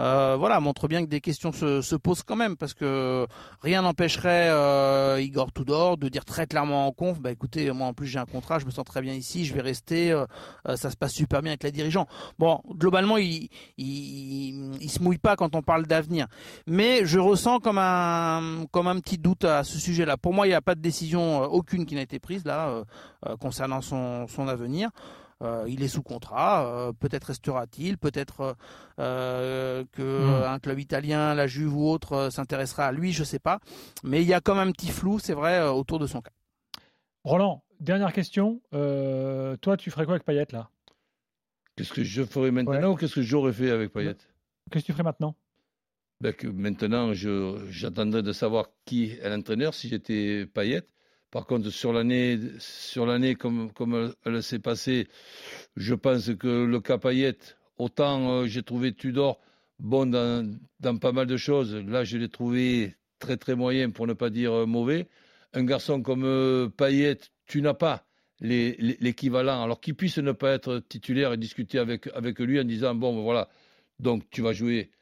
euh, 0.00 0.36
voilà, 0.38 0.60
montre 0.60 0.88
bien 0.88 1.04
que 1.04 1.08
des 1.08 1.20
questions 1.20 1.52
se, 1.52 1.80
se, 1.80 1.94
posent 1.94 2.22
quand 2.22 2.36
même, 2.36 2.56
parce 2.56 2.74
que 2.74 3.26
rien 3.62 3.82
n'empêcherait 3.82 4.48
euh, 4.50 5.20
Igor 5.20 5.52
Tudor 5.52 5.96
de 5.96 6.08
dire 6.08 6.24
très 6.24 6.46
clairement 6.46 6.86
en 6.86 6.92
conf, 6.92 7.20
bah 7.20 7.30
écoutez, 7.30 7.70
moi 7.70 7.86
en 7.86 7.94
plus 7.94 8.06
j'ai 8.06 8.18
un 8.18 8.26
contrat, 8.26 8.58
je 8.58 8.66
me 8.66 8.70
sens 8.70 8.84
très 8.84 9.02
bien 9.02 9.14
ici, 9.14 9.44
je 9.44 9.54
vais 9.54 9.60
rester, 9.60 10.10
euh, 10.10 10.26
euh, 10.68 10.76
ça 10.76 10.90
se 10.90 10.96
passe 10.96 11.12
super 11.12 11.42
bien 11.42 11.52
avec 11.52 11.62
les 11.62 11.72
dirigeants. 11.72 12.06
Bon, 12.38 12.60
globalement, 12.70 13.18
il, 13.18 13.48
il, 13.78 14.76
il 14.80 14.90
se 14.90 15.00
mouille 15.00 15.18
pas 15.18 15.36
quand 15.36 15.54
on 15.54 15.62
parle 15.62 15.86
d'avenir, 15.86 16.26
mais 16.66 17.06
je 17.06 17.18
ressens 17.18 17.60
comme 17.60 17.78
un 17.78 18.64
comme 18.72 18.88
un 18.88 18.98
petit 18.98 19.18
doute 19.18 19.44
à 19.44 19.62
ce 19.62 19.78
sujet-là. 19.78 20.16
Pour 20.16 20.32
moi, 20.34 20.46
il 20.46 20.50
n'y 20.50 20.54
a 20.54 20.62
pas 20.62 20.74
de 20.74 20.80
décision 20.80 21.42
aucune 21.44 21.86
qui 21.86 21.94
n'a 21.94 22.02
été 22.02 22.18
prise 22.18 22.44
là 22.44 22.82
concernant 23.40 23.80
son 23.80 24.26
son 24.26 24.48
avenir. 24.48 24.90
Euh, 25.42 25.64
il 25.68 25.82
est 25.82 25.88
sous 25.88 26.02
contrat, 26.02 26.66
euh, 26.66 26.92
peut-être 26.92 27.24
restera-t-il, 27.24 27.98
peut-être 27.98 28.56
euh, 28.98 29.84
qu'un 29.92 30.56
hmm. 30.56 30.60
club 30.60 30.78
italien, 30.78 31.34
la 31.34 31.46
Juve 31.46 31.76
ou 31.76 31.88
autre, 31.88 32.30
s'intéressera 32.30 32.86
à 32.86 32.92
lui, 32.92 33.12
je 33.12 33.20
ne 33.20 33.26
sais 33.26 33.38
pas. 33.38 33.60
Mais 34.02 34.22
il 34.22 34.28
y 34.28 34.34
a 34.34 34.40
comme 34.40 34.58
un 34.58 34.70
petit 34.70 34.90
flou, 34.90 35.18
c'est 35.18 35.34
vrai, 35.34 35.66
autour 35.66 35.98
de 35.98 36.06
son 36.06 36.20
cas. 36.20 36.30
Roland, 37.24 37.64
dernière 37.80 38.12
question. 38.12 38.60
toi, 38.70 39.76
tu 39.76 39.90
ferais 39.90 40.04
quoi 40.04 40.14
avec 40.14 40.24
Payet 40.24 40.46
là? 40.52 40.70
Qu'est-ce 41.76 41.92
que 41.92 42.04
je 42.04 42.22
ferais 42.22 42.52
maintenant 42.52 42.92
ou 42.92 42.96
qu'est-ce 42.96 43.16
que 43.16 43.22
j'aurais 43.22 43.52
fait 43.52 43.70
avec 43.70 43.92
Payet? 43.92 44.16
Qu'est-ce 44.70 44.84
que 44.84 44.86
tu 44.86 44.92
ferais 44.92 45.02
maintenant? 45.02 45.34
Ben 46.20 46.32
que 46.32 46.46
Maintenant, 46.46 47.12
j'attendrais 47.12 48.22
de 48.22 48.32
savoir 48.32 48.68
qui 48.84 49.10
est 49.10 49.28
l'entraîneur 49.28 49.74
si 49.74 49.88
j'étais 49.88 50.46
Payet. 50.46 50.86
Par 51.34 51.46
contre, 51.46 51.68
sur 51.70 51.92
l'année, 51.92 52.38
comme, 53.34 54.14
elle, 54.24 54.40
s'est 54.40 54.60
passée, 54.60 55.08
je 55.74 55.96
pense 55.96 56.32
que 56.36 56.64
le 56.64 56.78
cas 56.78 57.00
autant 57.76 58.30
euh, 58.30 58.46
j'ai 58.46 58.62
trouvé 58.62 58.94
Tudor 58.94 59.40
bon 59.80 60.06
dans, 60.06 60.56
pas 61.00 61.10
mal 61.10 61.26
de 61.26 61.36
choses. 61.36 61.74
Là, 61.74 62.04
je 62.04 62.18
l'ai 62.18 62.28
trouvé 62.28 62.94
très 63.18 63.36
très 63.36 63.56
moyen, 63.56 63.90
pour 63.90 64.06
ne 64.06 64.12
pas 64.12 64.30
dire 64.30 64.52
euh, 64.52 64.64
mauvais. 64.64 65.08
Un 65.54 65.64
garçon 65.64 66.02
comme 66.02 66.22
euh, 66.22 66.68
tu 67.48 67.62
n'as 67.62 67.74
pas 67.74 68.06
l'équivalent. 68.40 69.60
Alors 69.60 69.80
qu'il 69.80 69.96
puisse 69.96 70.18
ne 70.18 70.30
pas 70.30 70.52
être 70.52 70.84
titulaire 70.88 71.32
et 71.32 71.36
discuter 71.36 71.80
avec, 71.80 72.06
avec 72.14 72.38
lui 72.38 72.60
en 72.60 72.64
disant 72.64 72.94
bon, 72.94 73.12
ben 73.12 73.22
voilà, 73.22 73.48
donc 73.98 74.22
tu 74.30 74.40
vas 74.40 74.52
jouer 74.52 74.92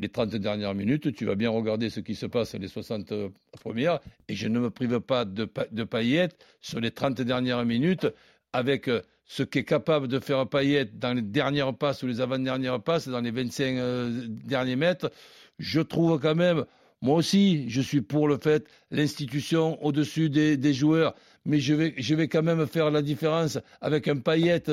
les 0.00 0.08
30 0.08 0.34
dernières 0.36 0.74
minutes, 0.74 1.14
tu 1.14 1.26
vas 1.26 1.34
bien 1.34 1.50
regarder 1.50 1.90
ce 1.90 2.00
qui 2.00 2.14
se 2.14 2.26
passe 2.26 2.54
les 2.54 2.68
60 2.68 3.12
premières, 3.60 4.00
et 4.28 4.34
je 4.34 4.48
ne 4.48 4.58
me 4.58 4.70
prive 4.70 5.00
pas 5.00 5.24
de, 5.24 5.48
de 5.70 5.84
paillettes 5.84 6.44
sur 6.60 6.80
les 6.80 6.90
30 6.90 7.20
dernières 7.20 7.64
minutes 7.64 8.06
avec 8.52 8.88
euh, 8.88 9.02
ce 9.24 9.42
qu'est 9.42 9.64
capable 9.64 10.08
de 10.08 10.18
faire 10.18 10.48
paillette 10.48 10.98
dans 10.98 11.14
les 11.14 11.22
dernières 11.22 11.74
passes 11.74 12.02
ou 12.02 12.06
les 12.06 12.20
avant-dernières 12.20 12.82
passes, 12.82 13.08
dans 13.08 13.20
les 13.20 13.30
25 13.30 13.76
euh, 13.76 14.26
derniers 14.26 14.76
mètres. 14.76 15.10
Je 15.58 15.80
trouve 15.80 16.18
quand 16.18 16.34
même, 16.34 16.64
moi 17.02 17.16
aussi, 17.16 17.68
je 17.68 17.80
suis 17.80 18.02
pour 18.02 18.28
le 18.28 18.38
fait, 18.38 18.66
l'institution 18.90 19.82
au-dessus 19.84 20.28
des 20.30 20.74
joueurs 20.74 21.14
mais 21.44 21.58
je 21.58 22.14
vais, 22.14 22.28
quand 22.28 22.42
même 22.42 22.66
faire 22.66 22.90
la 22.90 23.02
différence 23.02 23.58
avec 23.80 24.08
un 24.08 24.18
paillette 24.18 24.70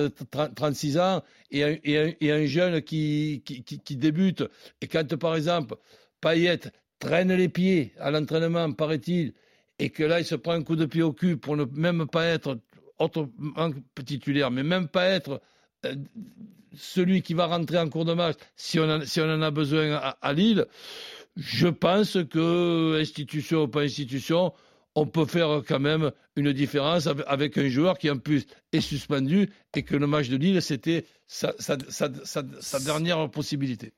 36 0.55 0.97
ans 0.97 1.23
et 1.51 1.63
un, 2.31 2.45
jeune 2.45 2.81
qui, 2.81 3.41
qui, 3.43 3.95
débute. 3.95 4.43
Et 4.81 4.87
quand, 4.87 5.15
par 5.17 5.35
exemple, 5.35 5.75
Payette 6.19 6.73
traîne 6.99 7.33
les 7.33 7.49
pieds 7.49 7.93
à 7.99 8.11
l'entraînement, 8.11 8.71
paraît-il, 8.73 9.33
et 9.79 9.89
que 9.89 10.03
là, 10.03 10.19
il 10.19 10.25
se 10.25 10.35
prend 10.35 10.53
un 10.53 10.63
coup 10.63 10.75
de 10.75 10.85
pied 10.85 11.03
au 11.03 11.13
cul 11.13 11.37
pour 11.37 11.55
ne 11.55 11.63
même 11.73 12.07
pas 12.07 12.25
être 12.25 12.59
autrement 12.99 13.71
titulaire, 14.05 14.51
mais 14.51 14.63
même 14.63 14.87
pas 14.87 15.05
être 15.05 15.39
euh, 15.85 15.95
celui 16.75 17.21
qui 17.21 17.35
va 17.35 17.45
rentrer 17.45 17.77
en 17.77 17.87
cours 17.87 18.05
de 18.05 18.13
match 18.13 18.35
si 18.55 18.79
on, 18.79 18.89
en 18.89 19.41
a 19.41 19.51
besoin 19.51 20.15
à 20.21 20.33
Lille, 20.33 20.65
je 21.37 21.67
pense 21.67 22.17
que, 22.29 22.99
institution 22.99 23.63
ou 23.63 23.67
pas 23.67 23.81
institution, 23.81 24.53
on 24.95 25.05
peut 25.05 25.25
faire 25.25 25.61
quand 25.67 25.79
même 25.79 26.11
une 26.35 26.51
différence 26.53 27.07
avec 27.27 27.57
un 27.59 27.67
joueur 27.69 27.99
qui 27.99 28.09
en 28.09 28.17
plus 28.17 28.47
est 28.73 28.81
suspendu 28.81 29.49
et 29.75 29.83
que 29.83 29.95
le 29.95 30.07
match 30.07 30.27
de 30.29 30.37
Lille, 30.37 30.61
c'était 30.61 31.05
sa, 31.27 31.53
dernière 32.83 33.29
possibilité. 33.29 33.93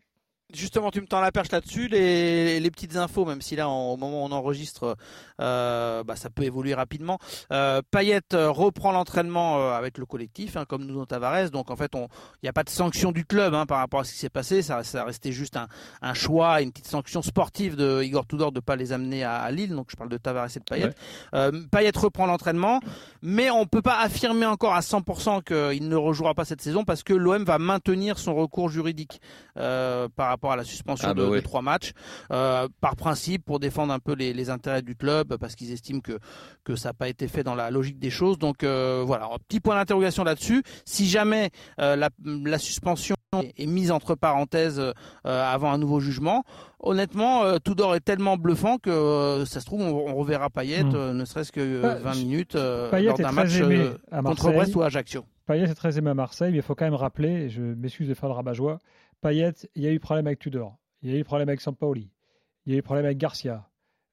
Justement, 0.52 0.90
tu 0.90 1.00
me 1.00 1.06
tends 1.06 1.22
la 1.22 1.32
perche 1.32 1.52
là-dessus. 1.52 1.88
Les, 1.90 2.60
les, 2.60 2.72
petites 2.72 2.96
infos, 2.96 3.24
même 3.24 3.40
si 3.40 3.56
là, 3.56 3.70
au 3.70 3.98
moment 3.98 4.24
où 4.24 4.26
on 4.26 4.32
enregistre, 4.32 4.98
euh, 5.40 6.04
bah, 6.04 6.16
ça 6.16 6.32
peut 6.32 6.42
évoluer 6.42 6.74
rapidement. 6.74 7.20
Euh, 7.54 7.84
Payet 7.92 8.22
euh, 8.34 8.50
reprend 8.50 8.92
l'entraînement 8.92 9.60
euh, 9.60 9.74
avec 9.74 10.00
le 10.00 10.08
collectif, 10.08 10.58
hein, 10.58 10.66
comme 10.68 10.86
nous 10.86 11.06
Tavares. 11.06 11.52
Donc 11.52 11.70
en 11.70 11.76
fait, 11.76 11.92
il 11.94 12.08
n'y 12.42 12.50
a 12.50 12.54
pas 12.54 12.64
de 12.64 12.72
sanction 12.72 13.12
du 13.12 13.26
club 13.26 13.54
hein, 13.54 13.68
par 13.68 13.78
rapport 13.78 14.00
à 14.00 14.04
ce 14.04 14.14
qui 14.14 14.18
s'est 14.18 14.30
passé. 14.30 14.64
Ça, 14.64 14.84
ça 14.84 15.04
restait 15.04 15.32
juste 15.32 15.56
un, 15.56 15.68
un, 16.02 16.16
choix, 16.16 16.62
une 16.64 16.72
petite 16.72 16.88
sanction 16.88 17.22
sportive 17.22 17.76
de 17.76 18.02
Igor 18.02 18.26
Tudor 18.26 18.52
de 18.52 18.58
ne 18.58 18.62
pas 18.62 18.76
les 18.76 18.92
amener 18.92 19.24
à, 19.24 19.52
Lille. 19.52 19.76
Donc 19.76 19.92
je 19.92 19.98
parle 19.98 20.10
de 20.10 20.18
Tavares 20.18 20.50
et 20.56 20.60
de 20.60 20.64
Payet. 20.64 20.90
Euh, 21.36 21.52
Payet 21.72 21.92
reprend 21.96 22.26
l'entraînement, 22.26 22.80
mais 23.22 23.52
on 23.52 23.68
peut 23.68 23.84
pas 23.84 24.00
affirmer 24.00 24.48
encore 24.48 24.74
à 24.74 24.80
100% 24.80 25.44
qu'il 25.44 25.90
ne 25.90 25.96
rejouera 25.96 26.34
pas 26.34 26.46
cette 26.46 26.62
saison 26.62 26.86
parce 26.86 27.04
que 27.04 27.14
l'OM 27.14 27.44
va 27.44 27.60
maintenir 27.60 28.18
son 28.18 28.34
recours 28.34 28.70
juridique 28.70 29.22
par 29.54 30.28
rapport 30.28 30.39
rapport 30.40 30.52
à 30.54 30.56
la 30.56 30.64
suspension 30.64 31.10
ah, 31.10 31.14
bah 31.14 31.24
de, 31.30 31.40
trois 31.42 31.62
matchs, 31.62 31.92
euh, 32.32 32.68
par 32.80 32.96
principe 32.96 33.44
pour 33.44 33.60
défendre 33.60 33.92
un 33.92 34.00
peu 34.00 34.14
les, 34.14 34.50
intérêts 34.50 34.82
du 34.82 34.96
club, 34.96 35.36
parce 35.38 35.56
qu'ils 35.56 35.72
estiment 35.74 36.00
que, 36.00 36.18
que 36.64 36.76
ça 36.78 36.90
n'a 36.90 36.94
pas 36.94 37.10
été 37.10 37.28
fait 37.28 37.44
dans 37.44 37.56
la 37.56 37.70
logique 37.72 38.00
des 38.00 38.10
choses. 38.10 38.40
Donc 38.40 38.64
euh, 38.64 39.04
voilà, 39.06 39.26
un 39.26 39.38
petit 39.38 39.60
point 39.60 39.76
d'interrogation 39.76 40.24
là-dessus. 40.24 40.64
Si 40.86 41.08
jamais 41.08 41.50
euh, 41.82 41.98
la, 41.98 42.10
la, 42.24 42.58
suspension 42.58 43.16
est 43.34 43.66
mise 43.66 43.92
entre 43.92 44.16
parenthèses 44.16 44.82
avant 45.24 45.72
un 45.72 45.78
nouveau 45.78 46.00
jugement, 46.00 46.44
honnêtement, 46.80 47.60
Tudor 47.60 47.96
est 47.96 48.00
tellement 48.00 48.38
bluffant 48.38 48.78
que 48.78 49.44
ça 49.46 49.60
se 49.60 49.66
trouve, 49.66 49.82
on, 49.82 50.16
reverra 50.16 50.50
Payet, 50.50 50.84
hmm. 50.84 51.12
ne 51.12 51.26
serait-ce 51.26 51.52
que 51.52 52.00
20 52.02 52.16
minutes 52.16 52.56
lors 52.56 53.18
d'un 53.18 53.32
match 53.32 53.60
contre 54.24 54.52
Brest 54.52 54.76
ou 54.76 54.82
Ajaccio. 54.82 55.26
Payet 55.50 55.64
est 55.64 55.74
très 55.74 55.98
aimé 55.98 56.12
à 56.12 56.14
Marseille, 56.14 56.52
mais 56.52 56.58
il 56.58 56.62
faut 56.62 56.76
quand 56.76 56.86
même 56.86 56.94
rappeler, 56.94 57.50
je 57.50 57.62
m'excuse 57.62 58.08
de 58.08 58.14
faire 58.14 58.30
le 58.30 58.36
rabat-joie, 58.36 58.78
Payet, 59.22 59.54
il 59.76 59.84
y 59.84 59.88
a 59.88 59.92
eu 59.92 60.00
problème 60.00 60.28
avec 60.28 60.40
Tudor, 60.40 60.78
il 61.02 61.12
y 61.12 61.16
a 61.16 61.18
eu 61.20 61.24
problème 61.24 61.50
avec 61.50 61.62
Sampaoli, 61.62 62.10
il 62.66 62.74
y 62.74 62.76
a 62.76 62.80
eu 62.80 62.82
problème 62.82 63.06
avec 63.06 63.18
Garcia, 63.18 63.68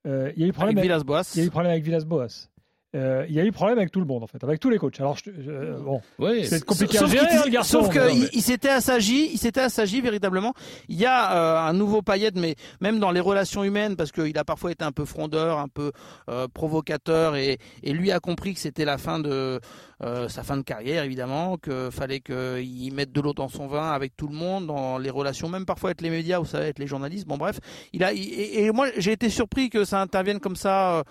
euh, 0.06 0.32
il 0.36 0.42
y 0.42 0.44
a 0.44 0.48
eu 0.48 0.52
problème 0.52 0.76
avec 0.78 0.84
Villas-Boas. 0.84 1.32
Il 1.34 1.40
y 1.40 1.42
a 1.42 1.46
eu 1.46 1.50
problème 1.50 1.72
avec 1.72 1.84
Villas-Boas. 1.84 2.48
euh, 2.94 3.26
il 3.28 3.34
y 3.34 3.40
a 3.40 3.44
eu 3.44 3.52
problème 3.52 3.76
avec 3.78 3.90
tout 3.90 4.00
le 4.00 4.06
monde 4.06 4.22
en 4.22 4.26
fait, 4.26 4.42
avec 4.42 4.58
tous 4.58 4.70
les 4.70 4.78
coachs. 4.78 4.98
Alors 5.00 5.18
je- 5.18 5.30
euh, 5.30 5.78
bon, 5.80 6.00
Oui. 6.18 6.46
c'est 6.46 6.64
compliqué 6.64 6.96
Sauf 6.96 7.10
à 7.10 7.12
gérer 7.12 7.26
qu'il- 7.26 7.36
hein, 7.38 7.42
le 7.44 7.50
garçon. 7.50 7.82
Sauf 7.84 7.94
mais- 7.94 8.10
qu'il 8.10 8.28
il 8.32 8.40
s'était 8.42 8.70
assagi, 8.70 9.28
il 9.32 9.38
s'était 9.38 9.60
assagi 9.60 10.00
véritablement. 10.00 10.54
Il 10.88 10.96
y 10.96 11.04
a 11.04 11.36
euh, 11.36 11.68
un 11.68 11.74
nouveau 11.74 12.00
Payet, 12.00 12.30
mais 12.36 12.54
même 12.80 12.98
dans 12.98 13.10
les 13.10 13.20
relations 13.20 13.64
humaines, 13.64 13.96
parce 13.96 14.12
qu'il 14.12 14.38
a 14.38 14.44
parfois 14.44 14.72
été 14.72 14.82
un 14.84 14.92
peu 14.92 15.04
frondeur, 15.04 15.58
un 15.58 15.68
peu 15.68 15.92
euh, 16.30 16.48
provocateur, 16.48 17.36
et, 17.36 17.58
et 17.82 17.92
lui 17.92 18.12
a 18.12 18.18
compris 18.20 18.54
que 18.54 18.60
c'était 18.60 18.86
la 18.86 18.96
fin 18.96 19.18
de 19.18 19.60
euh, 20.02 20.28
sa 20.28 20.42
fin 20.42 20.58
de 20.58 20.62
carrière, 20.62 21.04
évidemment, 21.04 21.56
que 21.56 21.88
fallait 21.90 22.20
qu'il 22.20 22.92
mette 22.92 23.12
de 23.12 23.20
l'eau 23.22 23.32
dans 23.32 23.48
son 23.48 23.66
vin 23.66 23.92
avec 23.92 24.14
tout 24.14 24.28
le 24.28 24.34
monde, 24.34 24.66
dans 24.66 24.98
les 24.98 25.08
relations, 25.08 25.48
même 25.48 25.64
parfois 25.64 25.90
avec 25.90 26.02
les 26.02 26.10
médias, 26.10 26.38
vous 26.38 26.44
savez, 26.44 26.64
avec 26.64 26.78
les 26.78 26.86
journalistes. 26.86 27.26
Bon, 27.26 27.38
bref, 27.38 27.60
il 27.92 28.04
a 28.04 28.12
et, 28.12 28.70
moi 28.72 28.88
j'ai 28.98 29.12
été 29.12 29.30
surpris 29.30 29.70
que 29.70 29.84
ça 29.84 30.00
intervienne 30.00 30.40
comme 30.40 30.56
ça. 30.56 30.96
euh, 30.98 31.02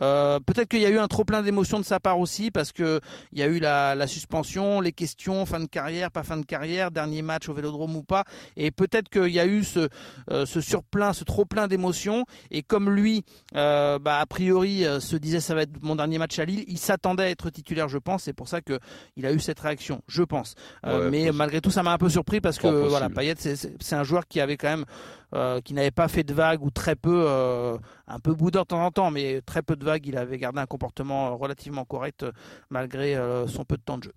euh, 0.00 0.40
Peut-être 0.40 0.68
qu'il 0.68 0.80
y 0.80 0.86
a 0.86 0.90
eu 0.90 0.98
un 0.98 1.06
trop 1.06 1.24
plein 1.24 1.42
d'émotions 1.42 1.78
de 1.78 1.84
sa 1.84 2.00
part 2.00 2.18
aussi, 2.18 2.50
parce 2.50 2.72
que 2.72 3.00
il 3.32 3.38
y 3.38 3.42
a 3.42 3.46
eu 3.46 3.60
la, 3.60 4.06
suspension, 4.06 4.80
les 4.80 4.92
questions, 4.92 5.46
fin 5.46 5.60
de 5.60 5.66
carrière, 5.66 6.10
pas 6.10 6.24
fin 6.24 6.36
de 6.36 6.44
carrière, 6.44 6.90
dernier 6.90 7.22
match 7.22 7.48
au 7.48 7.54
Vélodrome 7.54 7.94
ou 7.94 8.02
pas, 8.02 8.24
et 8.56 8.70
peut-être 8.70 9.08
qu'il 9.08 9.32
y 9.32 9.38
a 9.38 9.46
eu 9.46 9.62
ce, 9.62 9.88
euh, 10.30 10.46
ce 10.46 10.60
surplein, 10.60 11.12
ce 11.12 11.24
trop 11.24 11.44
plein 11.44 11.68
d'émotions, 11.68 12.24
et 12.50 12.62
comme 12.62 12.90
lui, 12.90 13.22
bah, 13.52 14.00
a 14.04 14.26
priori, 14.26 14.84
se 14.98 15.14
disait 15.16 15.40
ça 15.40 15.54
va 15.54 15.62
être 15.62 15.82
mon 15.82 15.94
dernier 15.94 16.18
match 16.18 16.38
à 16.38 16.44
Lille, 16.44 16.64
il 16.66 16.78
s'attendait 16.78 17.24
à 17.24 17.30
être 17.30 17.50
titulaire, 17.50 17.88
je 17.88 17.98
pense, 17.98 18.28
c'est 18.32 18.36
pour 18.36 18.48
ça 18.48 18.62
que 18.62 18.78
il 19.16 19.26
a 19.26 19.32
eu 19.32 19.38
cette 19.40 19.60
réaction, 19.60 20.00
je 20.08 20.22
pense. 20.22 20.54
Euh, 20.86 21.04
Ouais, 21.04 21.10
mais 21.10 21.18
possible. 21.18 21.36
malgré 21.36 21.60
tout, 21.60 21.70
ça 21.70 21.82
m'a 21.82 21.92
un 21.92 21.98
peu 21.98 22.08
surpris 22.08 22.40
parce 22.40 22.56
que 22.56 22.62
possible. 22.62 22.88
voilà, 22.88 23.10
Payet, 23.10 23.34
c'est- 23.36 23.92
un 23.92 24.04
joueur 24.04 24.26
qui 24.26 24.40
avait 24.40 24.56
quand 24.56 24.68
même, 24.70 24.84
euh, 25.34 25.60
qui 25.60 25.74
n'avait 25.74 25.90
pas 25.90 26.08
fait 26.08 26.24
de 26.24 26.32
vagues 26.32 26.62
ou 26.64 26.70
très 26.70 26.96
peu, 26.96 27.24
euh, 27.28 27.76
un 28.08 28.18
peu 28.20 28.32
boudeur 28.34 28.62
de 28.64 28.68
temps 28.68 28.84
en 28.84 28.90
temps, 28.90 29.10
mais 29.10 29.42
très 29.42 29.60
peu 29.62 29.76
de 29.76 29.84
vagues. 29.84 30.06
Il 30.06 30.16
avait 30.16 30.38
gardé 30.38 30.60
un 30.60 30.66
comportement 30.66 31.36
relativement 31.36 31.84
correct 31.84 32.24
malgré 32.70 33.16
son 33.48 33.64
peu 33.64 33.76
de 33.76 33.82
temps 33.82 33.98
de 33.98 34.04
jeu. 34.04 34.12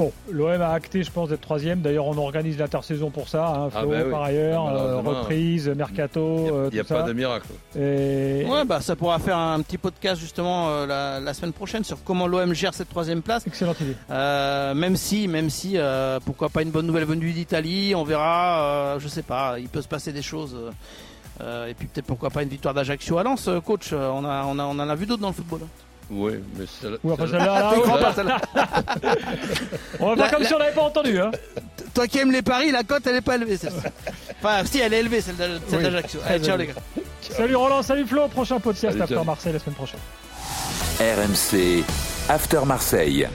Bon, 0.00 0.12
l'OM 0.30 0.62
a 0.62 0.70
acté, 0.72 1.02
je 1.02 1.10
pense, 1.10 1.28
d'être 1.28 1.42
troisième. 1.42 1.82
D'ailleurs, 1.82 2.06
on 2.06 2.16
organise 2.16 2.56
l'intersaison 2.58 3.10
pour 3.10 3.28
ça. 3.28 3.46
Hein, 3.48 3.68
Ah 3.74 3.84
bah 3.84 3.98
oui. 4.02 4.10
par 4.10 4.22
ailleurs, 4.22 4.64
Ah, 4.66 4.70
euh, 4.70 4.74
malheureusement, 4.96 5.20
reprise, 5.20 5.68
mercato, 5.68 6.44
Il 6.46 6.50
euh, 6.52 6.70
n'y 6.72 6.78
a, 6.78 6.84
tout 6.84 6.94
pas 6.94 7.02
de 7.02 7.12
miracle. 7.12 7.48
Et- 7.78 8.46
Ouais, 8.48 8.64
bah 8.64 8.80
ça 8.80 8.96
pourra 8.96 9.18
faire 9.18 9.36
un 9.36 9.60
petit 9.60 9.76
podcast 9.76 10.18
justement 10.18 10.70
euh, 10.70 10.86
la, 10.86 11.20
la 11.20 11.34
semaine 11.34 11.52
prochaine 11.52 11.84
sur 11.84 12.02
comment 12.02 12.26
l'OM 12.26 12.54
gère 12.54 12.72
cette 12.72 12.88
troisième 12.88 13.20
place. 13.20 13.46
Excellente 13.46 13.78
idée. 13.82 13.94
Euh, 14.10 14.72
même 14.72 14.96
si, 14.96 15.28
même 15.28 15.50
si, 15.50 15.74
euh, 15.76 16.18
pourquoi 16.24 16.48
pas 16.48 16.62
une 16.62 16.70
bonne 16.70 16.86
nouvelle 16.86 17.04
venue 17.04 17.32
d'Italie, 17.32 17.94
on 17.94 18.02
verra. 18.04 18.62
euh, 18.94 18.98
je 19.00 19.06
sais 19.08 19.22
pas, 19.22 19.56
il 19.58 19.68
peut 19.68 19.82
se 19.82 19.88
passer 19.88 20.12
des 20.14 20.22
choses. 20.22 20.54
euh, 20.58 20.70
euh, 21.42 21.66
et 21.68 21.74
puis 21.74 21.86
peut-être 21.88 22.06
pourquoi 22.06 22.30
pas 22.30 22.42
une 22.42 22.48
victoire 22.48 22.72
d'Ajaccio 22.72 23.18
à 23.18 23.22
Lens, 23.22 23.48
euh, 23.48 23.60
coach. 23.60 23.90
Euh, 23.92 24.08
On 24.14 24.24
a, 24.24 24.44
on 24.46 24.58
a, 24.58 24.64
on 24.64 24.78
en 24.78 24.88
a 24.88 24.94
vu 24.94 25.04
d'autres 25.04 25.20
dans 25.20 25.28
le 25.28 25.34
football. 25.34 25.60
Oui, 26.10 26.32
mais 26.56 26.64
c'est 26.80 26.88
Oui, 27.04 27.12
enfin, 27.12 27.26
celle-là, 27.26 27.44
là, 27.44 27.72
crois 27.82 28.00
là, 28.00 28.04
pas, 28.06 28.14
celle-là 28.14 28.40
on 30.00 30.08
va 30.08 30.14
La- 30.16 30.22
faire 30.28 30.30
comme 30.32 30.42
la- 30.42 30.48
si 30.48 30.54
on 30.54 30.58
n'avait 30.58 30.74
pas 30.74 30.82
entendu. 30.82 31.20
Hein. 31.20 31.30
Toi 31.94 32.06
qui 32.08 32.18
aimes 32.18 32.32
les 32.32 32.42
paris, 32.42 32.70
la 32.72 32.82
cote 32.82 33.06
elle 33.06 33.16
est 33.16 33.20
pas 33.20 33.36
élevée. 33.36 33.56
celle 33.56 33.72
Enfin, 34.42 34.64
si 34.64 34.80
elle 34.80 34.92
est 34.94 35.00
élevée, 35.00 35.20
celle 35.20 35.36
celle 35.68 35.82
d'Ajaccio. 35.82 36.20
Allez, 36.26 36.44
ciao 36.44 36.56
les 36.56 36.66
gars. 36.68 36.74
Salut 37.20 37.54
Roland, 37.56 37.82
salut 37.82 38.06
Flo. 38.06 38.26
Prochain 38.28 38.58
podcast 38.58 38.98
Salut, 38.98 39.02
After. 39.02 39.24
Marseille 39.24 39.52
la 39.52 39.58
semaine 39.60 39.76
prochaine. 39.76 40.00
RMC 41.00 41.84
After 42.28 42.60
Marseille. 42.66 43.28